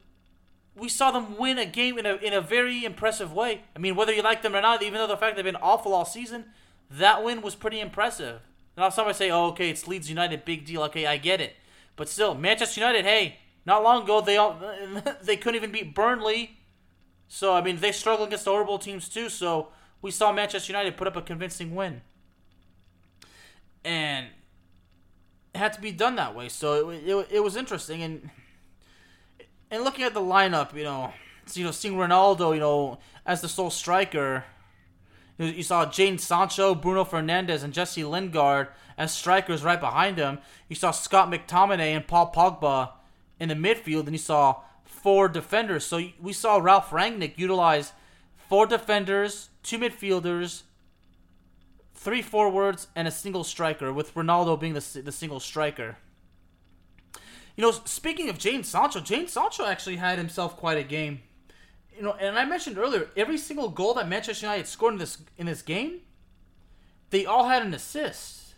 we 0.76 0.90
saw 0.90 1.12
them 1.12 1.38
win 1.38 1.58
a 1.58 1.66
game 1.66 1.98
in 1.98 2.06
a 2.06 2.16
in 2.16 2.34
a 2.34 2.42
very 2.42 2.84
impressive 2.84 3.32
way. 3.34 3.62
I 3.76 3.80
mean, 3.80 3.96
whether 3.96 4.14
you 4.14 4.22
like 4.22 4.42
them 4.42 4.56
or 4.56 4.62
not, 4.62 4.82
even 4.82 4.96
though 4.96 5.08
the 5.08 5.18
fact 5.18 5.36
they've 5.36 5.46
been 5.46 5.56
awful 5.58 5.94
all 5.94 6.06
season, 6.06 6.46
that 6.90 7.24
win 7.24 7.42
was 7.42 7.56
pretty 7.56 7.80
impressive. 7.80 8.42
Now 8.76 8.90
somebody 8.90 9.16
say, 9.16 9.30
"Oh, 9.30 9.48
okay, 9.48 9.70
it's 9.70 9.88
Leeds 9.88 10.10
United, 10.10 10.46
big 10.46 10.66
deal." 10.66 10.82
Okay, 10.84 11.06
I 11.06 11.18
get 11.18 11.40
it, 11.40 11.56
but 11.96 12.10
still, 12.10 12.34
Manchester 12.34 12.80
United. 12.80 13.06
Hey, 13.06 13.38
not 13.66 13.84
long 13.84 14.04
ago, 14.04 14.22
they 14.22 14.38
all 14.38 14.60
they 15.22 15.38
couldn't 15.38 15.56
even 15.56 15.72
beat 15.72 15.94
Burnley. 15.94 16.58
So 17.28 17.54
I 17.54 17.62
mean, 17.62 17.78
they 17.78 17.92
struggle 17.92 18.26
against 18.26 18.46
the 18.46 18.52
horrible 18.52 18.80
teams 18.80 19.08
too. 19.10 19.30
So 19.30 19.70
we 20.02 20.10
saw 20.10 20.32
Manchester 20.32 20.72
United 20.72 20.98
put 20.98 21.08
up 21.08 21.16
a 21.16 21.22
convincing 21.22 21.76
win, 21.76 22.02
and 23.86 24.28
it 25.54 25.58
had 25.60 25.74
to 25.74 25.82
be 25.82 25.92
done 25.92 26.16
that 26.16 26.36
way. 26.36 26.50
So 26.50 26.90
it, 26.90 27.04
it, 27.08 27.28
it 27.32 27.40
was 27.44 27.56
interesting, 27.56 28.02
and 28.02 28.32
and 29.74 29.84
looking 29.84 30.06
at 30.06 30.14
the 30.14 30.22
lineup, 30.22 30.76
you 30.76 30.84
know, 30.84 31.12
you 31.54 31.64
know, 31.64 31.72
seeing 31.72 31.96
Ronaldo, 31.96 32.54
you 32.54 32.60
know, 32.60 33.00
as 33.26 33.42
the 33.42 33.50
sole 33.50 33.72
striker. 33.72 34.46
You 35.40 35.64
saw 35.64 35.88
Jadon 35.88 36.20
Sancho, 36.20 36.76
Bruno 36.76 37.04
Fernandes, 37.04 37.64
and 37.64 37.74
Jesse 37.74 38.04
Lingard 38.04 38.68
as 39.00 39.12
strikers 39.12 39.64
right 39.64 39.80
behind 39.80 40.20
him. 40.20 40.38
You 40.70 40.76
saw 40.76 40.92
Scott 40.92 41.32
McTominay 41.32 41.96
and 41.96 42.08
Paul 42.08 42.32
Pogba 42.32 42.92
in 43.40 43.50
the 43.50 43.56
midfield, 43.56 44.02
and 44.02 44.12
you 44.12 44.20
saw 44.20 44.58
four 44.84 45.28
defenders. 45.28 45.84
So 45.84 46.00
we 46.22 46.34
saw 46.34 46.58
Ralf 46.58 46.92
Rangnick 46.92 47.40
utilize 47.40 47.94
four 48.48 48.68
defenders, 48.68 49.50
two 49.64 49.80
midfielders, 49.80 50.62
three 51.96 52.22
forwards, 52.22 52.90
and 52.96 53.08
a 53.08 53.12
single 53.12 53.44
striker, 53.44 53.92
with 53.92 54.14
Ronaldo 54.14 54.60
being 54.60 54.76
the, 54.76 55.02
the 55.04 55.12
single 55.12 55.40
striker. 55.40 55.98
You 57.56 57.62
know, 57.62 57.72
speaking 57.72 58.30
of 58.30 58.38
Jadon 58.38 58.66
Sancho, 58.66 59.00
Jadon 59.00 59.30
Sancho 59.30 59.66
actually 59.66 59.98
had 59.98 60.18
himself 60.18 60.58
quite 60.58 60.78
a 60.78 60.84
game. 60.84 61.22
You 61.96 62.02
know, 62.02 62.14
and 62.14 62.38
I 62.38 62.46
mentioned 62.46 62.78
earlier, 62.78 63.10
every 63.16 63.38
single 63.38 63.70
goal 63.70 63.94
that 63.96 64.10
Manchester 64.10 64.48
United 64.48 64.68
scored 64.68 64.94
in 64.94 65.00
this 65.00 65.20
in 65.38 65.46
this 65.46 65.62
game, 65.62 66.02
they 67.12 67.26
all 67.26 67.48
had 67.48 67.64
an 67.64 67.74
assist. 67.74 68.56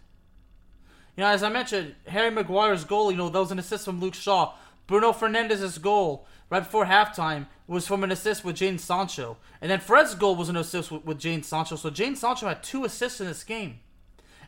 You 1.18 1.24
know, 1.24 1.30
as 1.30 1.44
I 1.44 1.50
mentioned, 1.50 1.96
Harry 2.08 2.30
Maguire's 2.30 2.86
goal, 2.86 3.12
you 3.12 3.18
know, 3.18 3.30
that 3.30 3.40
was 3.40 3.52
an 3.52 3.60
assist 3.60 3.86
from 3.86 4.00
Luke 4.00 4.14
Shaw. 4.14 4.54
Bruno 4.88 5.14
Fernandes's 5.14 5.78
goal 5.78 6.28
right 6.50 6.62
before 6.62 6.86
halftime 6.86 7.48
was 7.68 7.88
from 7.88 8.04
an 8.04 8.12
assist 8.12 8.46
with 8.46 8.58
Jadon 8.58 8.80
Sancho. 8.80 9.38
And 9.62 9.72
then 9.72 9.80
Fred's 9.80 10.16
goal 10.16 10.36
was 10.36 10.50
an 10.50 10.58
assist 10.58 10.92
with, 10.92 11.04
with 11.06 11.20
Jadon 11.20 11.44
Sancho. 11.44 11.76
So 11.76 11.90
Jadon 11.90 12.16
Sancho 12.16 12.48
had 12.48 12.64
two 12.64 12.86
assists 12.86 13.20
in 13.20 13.28
this 13.28 13.44
game. 13.44 13.80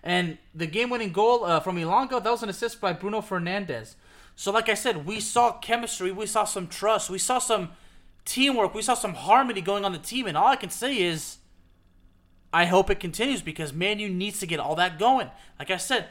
And 0.03 0.37
the 0.53 0.67
game 0.67 0.89
winning 0.89 1.11
goal 1.11 1.43
uh, 1.43 1.59
from 1.59 1.77
Elanga, 1.77 2.23
that 2.23 2.29
was 2.29 2.43
an 2.43 2.49
assist 2.49 2.79
by 2.79 2.93
Bruno 2.93 3.21
Fernandes. 3.21 3.95
So, 4.39 4.51
like 4.51 4.69
I 4.69 4.75
said, 4.75 5.07
we 5.07 5.19
saw 5.19 5.53
chemistry, 5.53 6.11
we 6.11 6.27
saw 6.27 6.43
some 6.43 6.67
trust, 6.67 7.09
we 7.09 7.17
saw 7.17 7.39
some 7.39 7.71
teamwork, 8.23 8.75
we 8.75 8.83
saw 8.83 8.93
some 8.93 9.15
harmony 9.15 9.61
going 9.61 9.83
on 9.83 9.93
the 9.93 9.97
team. 9.97 10.27
And 10.27 10.37
all 10.37 10.45
I 10.45 10.55
can 10.55 10.69
say 10.69 11.01
is, 11.01 11.39
I 12.53 12.65
hope 12.65 12.91
it 12.91 12.99
continues 12.99 13.41
because 13.41 13.73
Manu 13.73 14.09
needs 14.09 14.39
to 14.41 14.45
get 14.45 14.59
all 14.59 14.75
that 14.75 14.99
going. 14.99 15.31
Like 15.57 15.71
I 15.71 15.77
said, 15.77 16.09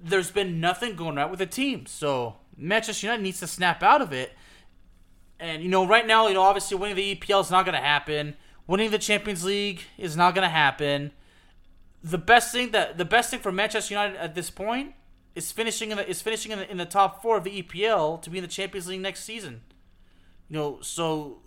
there's 0.00 0.30
been 0.30 0.60
nothing 0.60 0.94
going 0.94 1.16
right 1.16 1.28
with 1.28 1.40
the 1.40 1.46
team. 1.46 1.86
So, 1.86 2.36
Manchester 2.56 3.08
United 3.08 3.24
needs 3.24 3.40
to 3.40 3.48
snap 3.48 3.82
out 3.82 4.00
of 4.00 4.12
it. 4.12 4.32
And, 5.40 5.60
you 5.60 5.68
know, 5.68 5.84
right 5.84 6.06
now, 6.06 6.28
you 6.28 6.34
know, 6.34 6.42
obviously 6.42 6.76
winning 6.76 6.94
the 6.94 7.16
EPL 7.16 7.40
is 7.40 7.50
not 7.50 7.64
going 7.64 7.76
to 7.76 7.84
happen. 7.84 8.36
Winning 8.68 8.92
the 8.92 8.98
Champions 8.98 9.44
League 9.44 9.80
is 9.98 10.16
not 10.16 10.36
going 10.36 10.44
to 10.46 10.48
happen. 10.48 11.10
The 12.04 12.16
best 12.16 12.52
thing 12.52 12.70
that 12.70 12.96
the 12.96 13.04
best 13.04 13.30
thing 13.30 13.40
for 13.40 13.50
Manchester 13.50 13.92
United 13.92 14.16
at 14.18 14.36
this 14.36 14.50
point 14.50 14.94
is 15.36 15.52
finishing 15.52 15.90
in 15.90 15.98
the 15.98 16.08
is 16.08 16.22
finishing 16.22 16.50
in 16.50 16.58
the, 16.58 16.70
in 16.70 16.78
the 16.78 16.86
top 16.86 17.22
four 17.22 17.36
of 17.36 17.44
the 17.44 17.62
EPL 17.62 18.20
to 18.22 18.30
be 18.30 18.38
in 18.38 18.42
the 18.42 18.48
Champions 18.48 18.88
League 18.88 19.02
next 19.02 19.22
season. 19.22 19.60
You 20.48 20.56
know, 20.56 20.78
so 20.80 21.42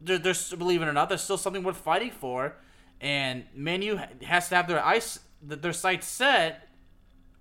there, 0.00 0.18
there's 0.18 0.52
believe 0.54 0.82
it 0.82 0.88
or 0.88 0.92
not, 0.92 1.08
there's 1.08 1.20
still 1.20 1.36
something 1.36 1.62
worth 1.62 1.76
fighting 1.76 2.10
for, 2.10 2.56
and 3.00 3.44
Manu 3.54 3.98
has 4.22 4.48
to 4.48 4.56
have 4.56 4.66
their 4.66 4.84
ice 4.84 5.20
their 5.42 5.74
sights 5.74 6.08
set 6.08 6.68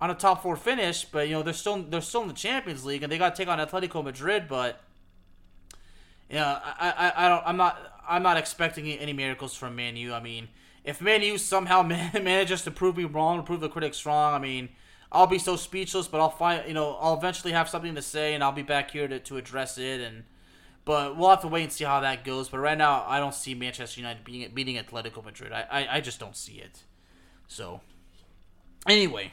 on 0.01 0.09
a 0.09 0.15
top 0.15 0.43
four 0.43 0.57
finish. 0.57 1.05
But 1.05 1.29
you 1.29 1.35
know, 1.35 1.43
they're 1.43 1.53
still 1.53 1.81
they're 1.81 2.01
still 2.01 2.23
in 2.23 2.27
the 2.27 2.33
Champions 2.33 2.83
League, 2.83 3.01
and 3.01 3.09
they 3.09 3.17
got 3.17 3.35
to 3.35 3.41
take 3.41 3.47
on 3.47 3.57
Atletico 3.57 4.03
Madrid. 4.03 4.49
But 4.49 4.81
you 6.29 6.35
know, 6.35 6.59
I, 6.61 6.93
I 7.15 7.25
I 7.25 7.29
don't 7.29 7.43
I'm 7.45 7.57
not 7.57 8.01
I'm 8.05 8.21
not 8.21 8.35
expecting 8.35 8.85
any 8.91 9.13
miracles 9.13 9.55
from 9.55 9.77
Manu. 9.77 10.11
I 10.11 10.19
mean, 10.19 10.49
if 10.83 10.99
Manu 10.99 11.37
somehow 11.37 11.83
manages 12.13 12.63
to 12.63 12.71
prove 12.71 12.97
me 12.97 13.05
wrong, 13.05 13.43
prove 13.43 13.61
the 13.61 13.69
critics 13.69 14.05
wrong, 14.05 14.33
I 14.33 14.39
mean 14.39 14.67
I'll 15.15 15.27
be 15.27 15.39
so 15.39 15.55
speechless, 15.55 16.07
but 16.07 16.19
I'll 16.19 16.29
find 16.29 16.67
you 16.67 16.73
know 16.73 16.97
I'll 16.99 17.15
eventually 17.15 17.53
have 17.53 17.69
something 17.69 17.95
to 17.95 18.01
say, 18.01 18.33
and 18.33 18.43
I'll 18.43 18.51
be 18.51 18.63
back 18.63 18.91
here 18.91 19.07
to, 19.07 19.17
to 19.19 19.37
address 19.37 19.77
it. 19.77 20.01
And 20.01 20.25
but 20.83 21.17
we'll 21.17 21.29
have 21.29 21.41
to 21.41 21.47
wait 21.47 21.63
and 21.63 21.71
see 21.71 21.85
how 21.85 22.01
that 22.01 22.25
goes. 22.25 22.49
But 22.49 22.59
right 22.59 22.77
now, 22.77 23.05
I 23.07 23.19
don't 23.19 23.33
see 23.33 23.55
Manchester 23.55 24.01
United 24.01 24.25
being 24.25 24.51
beating 24.53 24.75
Atletico 24.75 25.23
Madrid. 25.23 25.53
I, 25.53 25.65
I, 25.71 25.97
I 25.97 26.01
just 26.01 26.19
don't 26.19 26.35
see 26.35 26.55
it. 26.55 26.83
So 27.47 27.79
anyway, 28.87 29.31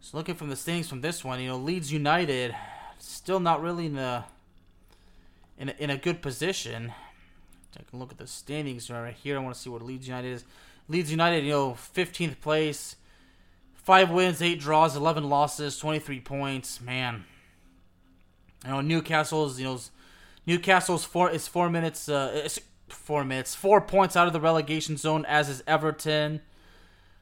so 0.00 0.16
looking 0.16 0.36
from 0.36 0.50
the 0.50 0.56
standings 0.56 0.88
from 0.88 1.00
this 1.00 1.24
one, 1.24 1.40
you 1.40 1.48
know 1.48 1.56
Leeds 1.56 1.92
United 1.92 2.54
still 2.98 3.40
not 3.40 3.60
really 3.60 3.86
in 3.86 3.94
the 3.94 4.22
in 5.58 5.70
a, 5.70 5.74
in 5.78 5.90
a 5.90 5.96
good 5.96 6.22
position. 6.22 6.92
Take 7.76 7.92
a 7.92 7.96
look 7.96 8.12
at 8.12 8.18
the 8.18 8.26
standings 8.28 8.88
right 8.88 9.14
here. 9.14 9.36
I 9.36 9.40
want 9.40 9.54
to 9.56 9.60
see 9.60 9.70
what 9.70 9.82
Leeds 9.82 10.06
United 10.06 10.32
is. 10.32 10.44
Leeds 10.88 11.10
United, 11.10 11.44
you 11.44 11.50
know, 11.50 11.70
15th 11.72 12.40
place 12.40 12.96
Five 13.82 14.10
wins, 14.10 14.42
eight 14.42 14.60
draws, 14.60 14.94
eleven 14.94 15.28
losses, 15.28 15.78
twenty-three 15.78 16.20
points. 16.20 16.80
Man, 16.80 17.24
you 18.64 18.70
know 18.70 18.80
Newcastle's 18.80 19.58
you 19.58 19.66
know 19.66 19.80
Newcastle's 20.46 21.04
four 21.04 21.30
is 21.30 21.48
four 21.48 21.70
minutes 21.70 22.08
uh 22.08 22.30
it's 22.34 22.58
four 22.88 23.24
minutes 23.24 23.54
four 23.54 23.80
points 23.80 24.16
out 24.16 24.26
of 24.26 24.32
the 24.32 24.40
relegation 24.40 24.96
zone 24.96 25.24
as 25.26 25.48
is 25.48 25.62
Everton. 25.66 26.40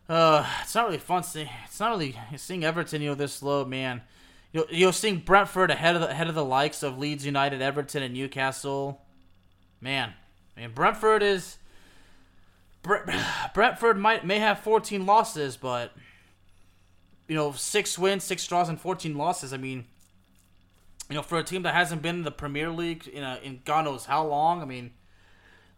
Uh, 0.09 0.47
it's 0.62 0.75
not 0.75 0.87
really 0.87 0.99
fun 0.99 1.23
seeing. 1.23 1.49
It's 1.66 1.79
not 1.79 1.90
really 1.90 2.16
seeing 2.37 2.64
Everton 2.64 3.03
you 3.03 3.11
know 3.11 3.14
this 3.14 3.42
low, 3.42 3.64
man. 3.64 4.01
You 4.53 4.61
know, 4.61 4.66
you 4.71 4.87
know 4.87 4.90
seeing 4.90 5.18
Brentford 5.18 5.71
ahead 5.71 5.94
of 5.94 6.01
the 6.01 6.11
ahead 6.11 6.29
of 6.29 6.35
the 6.35 6.44
likes 6.44 6.83
of 6.83 6.99
Leeds 6.99 7.27
United, 7.27 7.61
Everton, 7.61 8.03
and 8.03 8.14
Newcastle. 8.14 9.03
Man, 9.81 10.14
I 10.57 10.61
mean 10.61 10.73
Brentford 10.73 11.23
is. 11.23 11.59
Brentford 13.55 13.99
might 13.99 14.25
may 14.25 14.38
have 14.38 14.61
14 14.61 15.05
losses, 15.05 15.59
but 15.59 15.92
you 17.29 17.35
know, 17.35 17.53
six 17.53 17.99
wins, 17.99 18.25
six 18.25 18.47
draws, 18.47 18.69
and 18.69 18.81
14 18.81 19.17
losses. 19.17 19.53
I 19.53 19.59
mean, 19.59 19.85
you 21.09 21.14
know, 21.14 21.23
for 21.23 21.38
a 21.38 21.45
team 21.45 21.62
that 21.62 21.75
hasn't 21.75 22.03
been 22.03 22.17
in 22.17 22.23
the 22.25 22.31
Premier 22.31 22.71
League 22.71 23.07
in 23.07 23.23
a, 23.23 23.38
in 23.43 23.61
God 23.64 23.85
knows 23.85 24.07
how 24.07 24.27
long, 24.27 24.62
I 24.62 24.64
mean, 24.64 24.93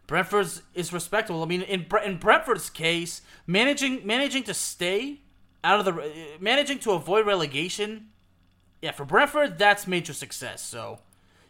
Brentford's 0.07 0.61
is 0.73 0.91
respectable. 0.91 1.43
I 1.43 1.45
mean, 1.45 1.61
in 1.61 1.85
in 2.03 2.17
Brentford's 2.17 2.69
case, 2.69 3.21
managing 3.47 4.05
managing 4.05 4.43
to 4.43 4.53
stay 4.53 5.21
out 5.63 5.79
of 5.79 5.85
the 5.85 6.01
uh, 6.01 6.37
managing 6.39 6.79
to 6.79 6.91
avoid 6.91 7.25
relegation, 7.25 8.07
yeah, 8.81 8.91
for 8.91 9.05
Brentford 9.05 9.57
that's 9.57 9.87
major 9.87 10.13
success. 10.13 10.61
So, 10.61 10.99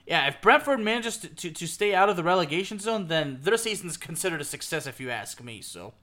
yeah, 0.06 0.28
if 0.28 0.42
Brentford 0.42 0.80
manages 0.80 1.18
to, 1.18 1.28
to, 1.30 1.52
to 1.52 1.68
stay 1.68 1.96
out 1.96 2.10
of 2.10 2.18
the 2.18 2.24
relegation 2.24 2.78
zone, 2.78 3.08
then 3.08 3.40
their 3.42 3.58
season 3.58 3.90
is 3.90 3.98
considered 4.10 4.42
a 4.42 4.46
success, 4.46 4.86
if 4.86 5.00
you 5.00 5.10
ask 5.10 5.44
me. 5.44 5.62
So. 5.62 5.94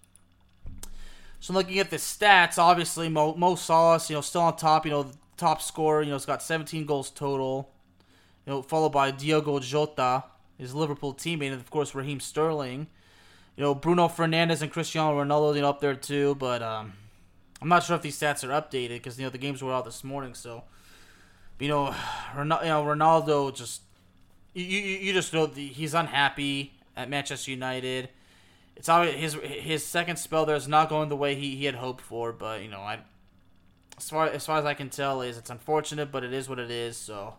So 1.41 1.53
looking 1.53 1.79
at 1.79 1.91
the 1.91 1.97
stats, 1.97 2.59
obviously 2.59 3.09
Mo, 3.09 3.35
Mo 3.35 3.55
Salah, 3.55 4.01
you 4.09 4.17
know, 4.17 4.21
still 4.21 4.43
on 4.43 4.57
top. 4.57 4.85
You 4.85 4.93
know, 4.93 5.11
top 5.37 5.63
scorer. 5.63 6.03
You 6.03 6.09
know, 6.09 6.15
he 6.15 6.21
has 6.21 6.27
got 6.27 6.43
17 6.43 6.85
goals 6.87 7.11
total. 7.11 7.71
You 8.47 8.55
know, 8.55 8.63
followed 8.63 8.91
by 8.91 9.11
Diogo 9.11 9.61
Jota, 9.61 10.25
his 10.57 10.75
Liverpool 10.75 11.15
teammate, 11.15 11.53
and 11.53 11.61
of 11.61 11.71
course 11.71 11.95
Raheem 11.95 12.21
Sterling. 12.21 12.89
You 13.57 13.65
know, 13.65 13.75
Bruno 13.75 14.09
Fernandes 14.09 14.63
and 14.63 14.71
Cristiano 14.71 15.23
Ronaldo, 15.23 15.55
you 15.55 15.63
know, 15.63 15.69
up 15.69 15.81
there 15.81 15.95
too. 15.95 16.35
But 16.37 16.63
um, 16.63 16.95
I'm 17.61 17.69
not 17.69 17.83
sure 17.85 17.97
if 17.97 18.03
these 18.03 18.19
stats 18.19 18.45
are 18.45 18.61
updated 18.61 18.91
because 18.91 19.19
you 19.19 19.25
know 19.25 19.31
the 19.31 19.39
games 19.39 19.63
were 19.63 19.73
out 19.73 19.85
this 19.85 20.03
morning. 20.03 20.35
So, 20.35 20.65
you 21.59 21.69
know, 21.69 21.95
Ronaldo, 22.35 22.63
you 22.63 22.69
know, 22.69 22.85
Ronaldo 22.85 23.55
just 23.55 23.83
you, 24.55 24.65
you, 24.65 24.99
you 24.99 25.13
just 25.13 25.33
know 25.33 25.47
the, 25.47 25.67
he's 25.67 25.95
unhappy 25.95 26.73
at 26.97 27.09
Manchester 27.09 27.51
United 27.51 28.09
it's 28.79 28.89
obvious 28.89 29.17
his 29.17 29.35
his 29.43 29.85
second 29.85 30.17
spell 30.17 30.47
there 30.47 30.55
is 30.55 30.69
not 30.69 30.89
going 30.89 31.09
the 31.09 31.17
way 31.17 31.35
he, 31.35 31.57
he 31.57 31.65
had 31.65 31.75
hoped 31.75 32.01
for. 32.01 32.33
But 32.33 32.63
you 32.63 32.69
know, 32.69 32.81
I 32.81 33.01
as 33.97 34.09
far 34.09 34.27
as 34.27 34.47
far 34.47 34.59
as 34.59 34.65
I 34.65 34.75
can 34.75 34.89
tell 34.89 35.21
is 35.21 35.37
it's 35.37 35.51
unfortunate, 35.51 36.13
but 36.13 36.23
it 36.23 36.33
is 36.33 36.49
what 36.49 36.61
it 36.61 36.71
is. 36.71 36.97
So 36.97 37.35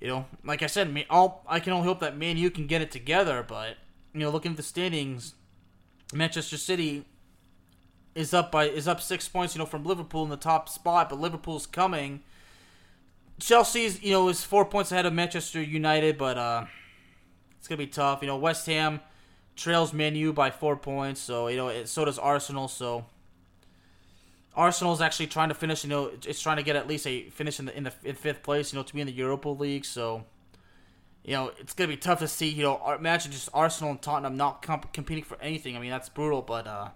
you 0.00 0.08
know, 0.08 0.26
like 0.44 0.62
I 0.62 0.66
said, 0.66 0.92
me 0.92 1.06
all 1.08 1.44
I 1.46 1.60
can 1.60 1.72
only 1.72 1.86
hope 1.86 2.00
that 2.00 2.18
Man 2.18 2.36
U 2.36 2.50
can 2.50 2.66
get 2.66 2.82
it 2.82 2.90
together. 2.90 3.44
But 3.46 3.76
you 4.12 4.20
know, 4.20 4.30
looking 4.30 4.50
at 4.50 4.56
the 4.56 4.64
standings, 4.64 5.34
Manchester 6.12 6.56
City 6.56 7.04
is 8.16 8.34
up 8.34 8.50
by 8.50 8.68
is 8.68 8.88
up 8.88 9.00
six 9.00 9.28
points. 9.28 9.54
You 9.54 9.60
know, 9.60 9.66
from 9.66 9.84
Liverpool 9.84 10.24
in 10.24 10.30
the 10.30 10.36
top 10.36 10.68
spot, 10.68 11.08
but 11.08 11.20
Liverpool's 11.20 11.66
coming. 11.66 12.24
Chelsea's 13.38 14.02
you 14.02 14.10
know 14.10 14.28
is 14.28 14.42
four 14.42 14.64
points 14.64 14.90
ahead 14.90 15.06
of 15.06 15.12
Manchester 15.12 15.62
United, 15.62 16.18
but 16.18 16.36
uh, 16.36 16.64
it's 17.60 17.68
gonna 17.68 17.78
be 17.78 17.86
tough. 17.86 18.22
You 18.22 18.26
know, 18.26 18.36
West 18.36 18.66
Ham 18.66 19.00
trails 19.56 19.92
Manu 19.92 20.32
by 20.32 20.50
four 20.50 20.76
points. 20.76 21.20
So 21.20 21.48
you 21.48 21.56
know, 21.56 21.68
it, 21.68 21.88
so 21.88 22.04
does 22.04 22.18
Arsenal. 22.18 22.68
So 22.68 23.06
Arsenal's 24.54 25.00
actually 25.00 25.26
trying 25.26 25.48
to 25.48 25.54
finish. 25.54 25.82
You 25.82 25.90
know, 25.90 26.10
it's 26.26 26.40
trying 26.40 26.58
to 26.58 26.62
get 26.62 26.76
at 26.76 26.86
least 26.86 27.06
a 27.06 27.28
finish 27.30 27.58
in 27.58 27.66
the 27.66 27.76
in 27.76 27.84
the 27.84 27.92
in 28.04 28.14
fifth 28.14 28.42
place. 28.42 28.72
You 28.72 28.78
know, 28.78 28.82
to 28.82 28.94
be 28.94 29.00
in 29.00 29.06
the 29.06 29.12
Europa 29.12 29.48
League. 29.48 29.84
So 29.84 30.24
you 31.24 31.32
know, 31.32 31.52
it's 31.58 31.74
gonna 31.74 31.88
be 31.88 31.96
tough 31.96 32.20
to 32.20 32.28
see. 32.28 32.48
You 32.48 32.62
know, 32.62 32.94
imagine 32.96 33.32
just 33.32 33.48
Arsenal 33.52 33.90
and 33.90 34.00
Tottenham 34.00 34.36
not 34.36 34.62
comp- 34.62 34.92
competing 34.92 35.24
for 35.24 35.40
anything. 35.40 35.76
I 35.76 35.80
mean, 35.80 35.90
that's 35.90 36.08
brutal. 36.08 36.42
But 36.42 36.66
uh, 36.66 36.88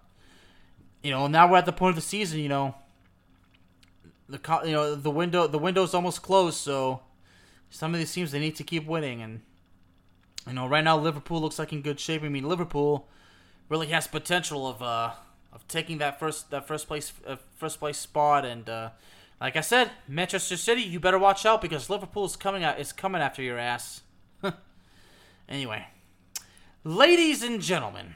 you 1.03 1.11
know, 1.11 1.27
now 1.27 1.51
we're 1.51 1.59
at 1.59 1.67
the 1.67 1.73
point 1.73 1.91
of 1.91 1.97
the 1.97 2.03
season. 2.03 2.39
You 2.39 2.49
know, 2.49 2.75
the 4.29 4.61
you 4.65 4.73
know 4.73 4.95
the 4.95 5.11
window 5.11 5.47
the 5.47 5.59
window's 5.59 5.95
almost 5.95 6.23
closed. 6.23 6.59
So 6.59 7.01
some 7.71 7.95
of 7.95 7.99
these 7.99 8.13
teams 8.13 8.33
they 8.33 8.39
need 8.39 8.57
to 8.57 8.65
keep 8.65 8.87
winning 8.87 9.23
and 9.23 9.41
you 10.47 10.53
know, 10.55 10.67
right 10.67 10.85
now 10.85 10.97
Liverpool 10.97 11.41
looks 11.41 11.59
like 11.59 11.73
in 11.73 11.83
good 11.83 12.01
shape. 12.01 12.23
I 12.23 12.29
mean, 12.29 12.49
Liverpool 12.49 13.09
really 13.69 13.89
has 13.89 14.07
potential 14.07 14.67
of 14.67 14.83
uh 14.83 15.13
of 15.53 15.67
taking 15.69 15.99
that 15.99 16.19
first 16.19 16.51
that 16.51 16.67
first 16.67 16.87
place 16.87 17.13
uh, 17.27 17.37
first 17.57 17.79
place 17.79 17.99
spot 17.99 18.45
and 18.45 18.69
uh, 18.69 18.91
like 19.41 19.57
I 19.57 19.63
said, 19.63 19.91
Manchester 20.07 20.57
City, 20.57 20.83
you 20.83 21.01
better 21.01 21.19
watch 21.19 21.47
out 21.47 21.63
because 21.63 21.89
Liverpool 21.89 22.27
is 22.27 22.37
coming 22.37 22.63
out 22.63 22.79
is 22.79 22.93
coming 22.93 23.23
after 23.23 23.43
your 23.43 23.59
ass. 23.59 24.03
anyway, 25.49 25.87
ladies 26.85 27.43
and 27.43 27.61
gentlemen, 27.61 28.15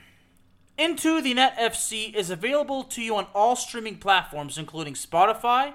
Into 0.76 1.20
the 1.22 1.34
Net 1.34 1.56
FC 1.58 2.14
is 2.14 2.30
available 2.30 2.84
to 2.84 3.02
you 3.02 3.16
on 3.16 3.26
all 3.34 3.56
streaming 3.56 3.98
platforms 3.98 4.58
including 4.58 4.94
Spotify, 4.94 5.72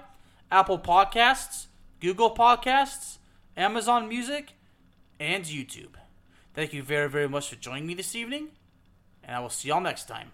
Apple 0.50 0.78
Podcasts, 0.78 1.66
Google 2.00 2.34
Podcasts, 2.34 3.18
Amazon 3.56 4.08
Music, 4.08 4.52
and 5.18 5.44
YouTube. 5.44 5.96
Thank 6.54 6.72
you 6.72 6.82
very, 6.82 7.08
very 7.08 7.28
much 7.28 7.48
for 7.48 7.56
joining 7.56 7.86
me 7.86 7.94
this 7.94 8.14
evening. 8.14 8.48
and 9.22 9.36
I 9.36 9.40
will 9.40 9.50
see 9.50 9.68
y'all 9.68 9.80
next 9.80 10.08
time. 10.08 10.32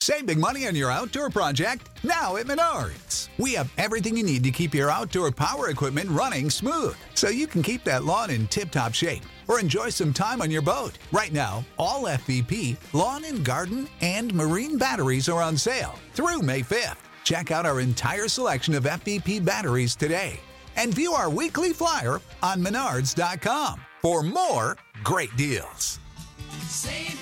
Save 0.00 0.26
big 0.26 0.38
money 0.38 0.66
on 0.66 0.76
your 0.76 0.90
outdoor 0.90 1.30
project 1.30 1.88
now 2.04 2.36
at 2.36 2.44
Menards. 2.44 3.30
We 3.38 3.54
have 3.54 3.72
everything 3.78 4.18
you 4.18 4.22
need 4.22 4.44
to 4.44 4.50
keep 4.50 4.74
your 4.74 4.90
outdoor 4.90 5.30
power 5.32 5.70
equipment 5.70 6.10
running 6.10 6.50
smooth 6.50 6.94
so 7.14 7.30
you 7.30 7.46
can 7.46 7.62
keep 7.62 7.84
that 7.84 8.04
lawn 8.04 8.28
in 8.28 8.46
tip 8.48 8.70
top 8.70 8.92
shape 8.92 9.22
or 9.48 9.58
enjoy 9.58 9.88
some 9.88 10.12
time 10.12 10.42
on 10.42 10.50
your 10.50 10.60
boat. 10.60 10.98
Right 11.10 11.32
now, 11.32 11.64
all 11.78 12.02
FVP, 12.02 12.76
lawn 12.92 13.24
and 13.24 13.42
garden, 13.42 13.88
and 14.02 14.34
marine 14.34 14.76
batteries 14.76 15.30
are 15.30 15.40
on 15.40 15.56
sale 15.56 15.94
through 16.12 16.42
May 16.42 16.60
5th. 16.60 16.98
Check 17.24 17.50
out 17.50 17.64
our 17.64 17.80
entire 17.80 18.28
selection 18.28 18.74
of 18.74 18.84
FVP 18.84 19.42
batteries 19.42 19.96
today 19.96 20.38
and 20.76 20.92
view 20.92 21.14
our 21.14 21.30
weekly 21.30 21.72
flyer 21.72 22.20
on 22.42 22.62
menards.com 22.62 23.80
for 24.04 24.22
more 24.22 24.76
great 25.02 25.34
deals. 25.34 25.98
Save 26.68 27.18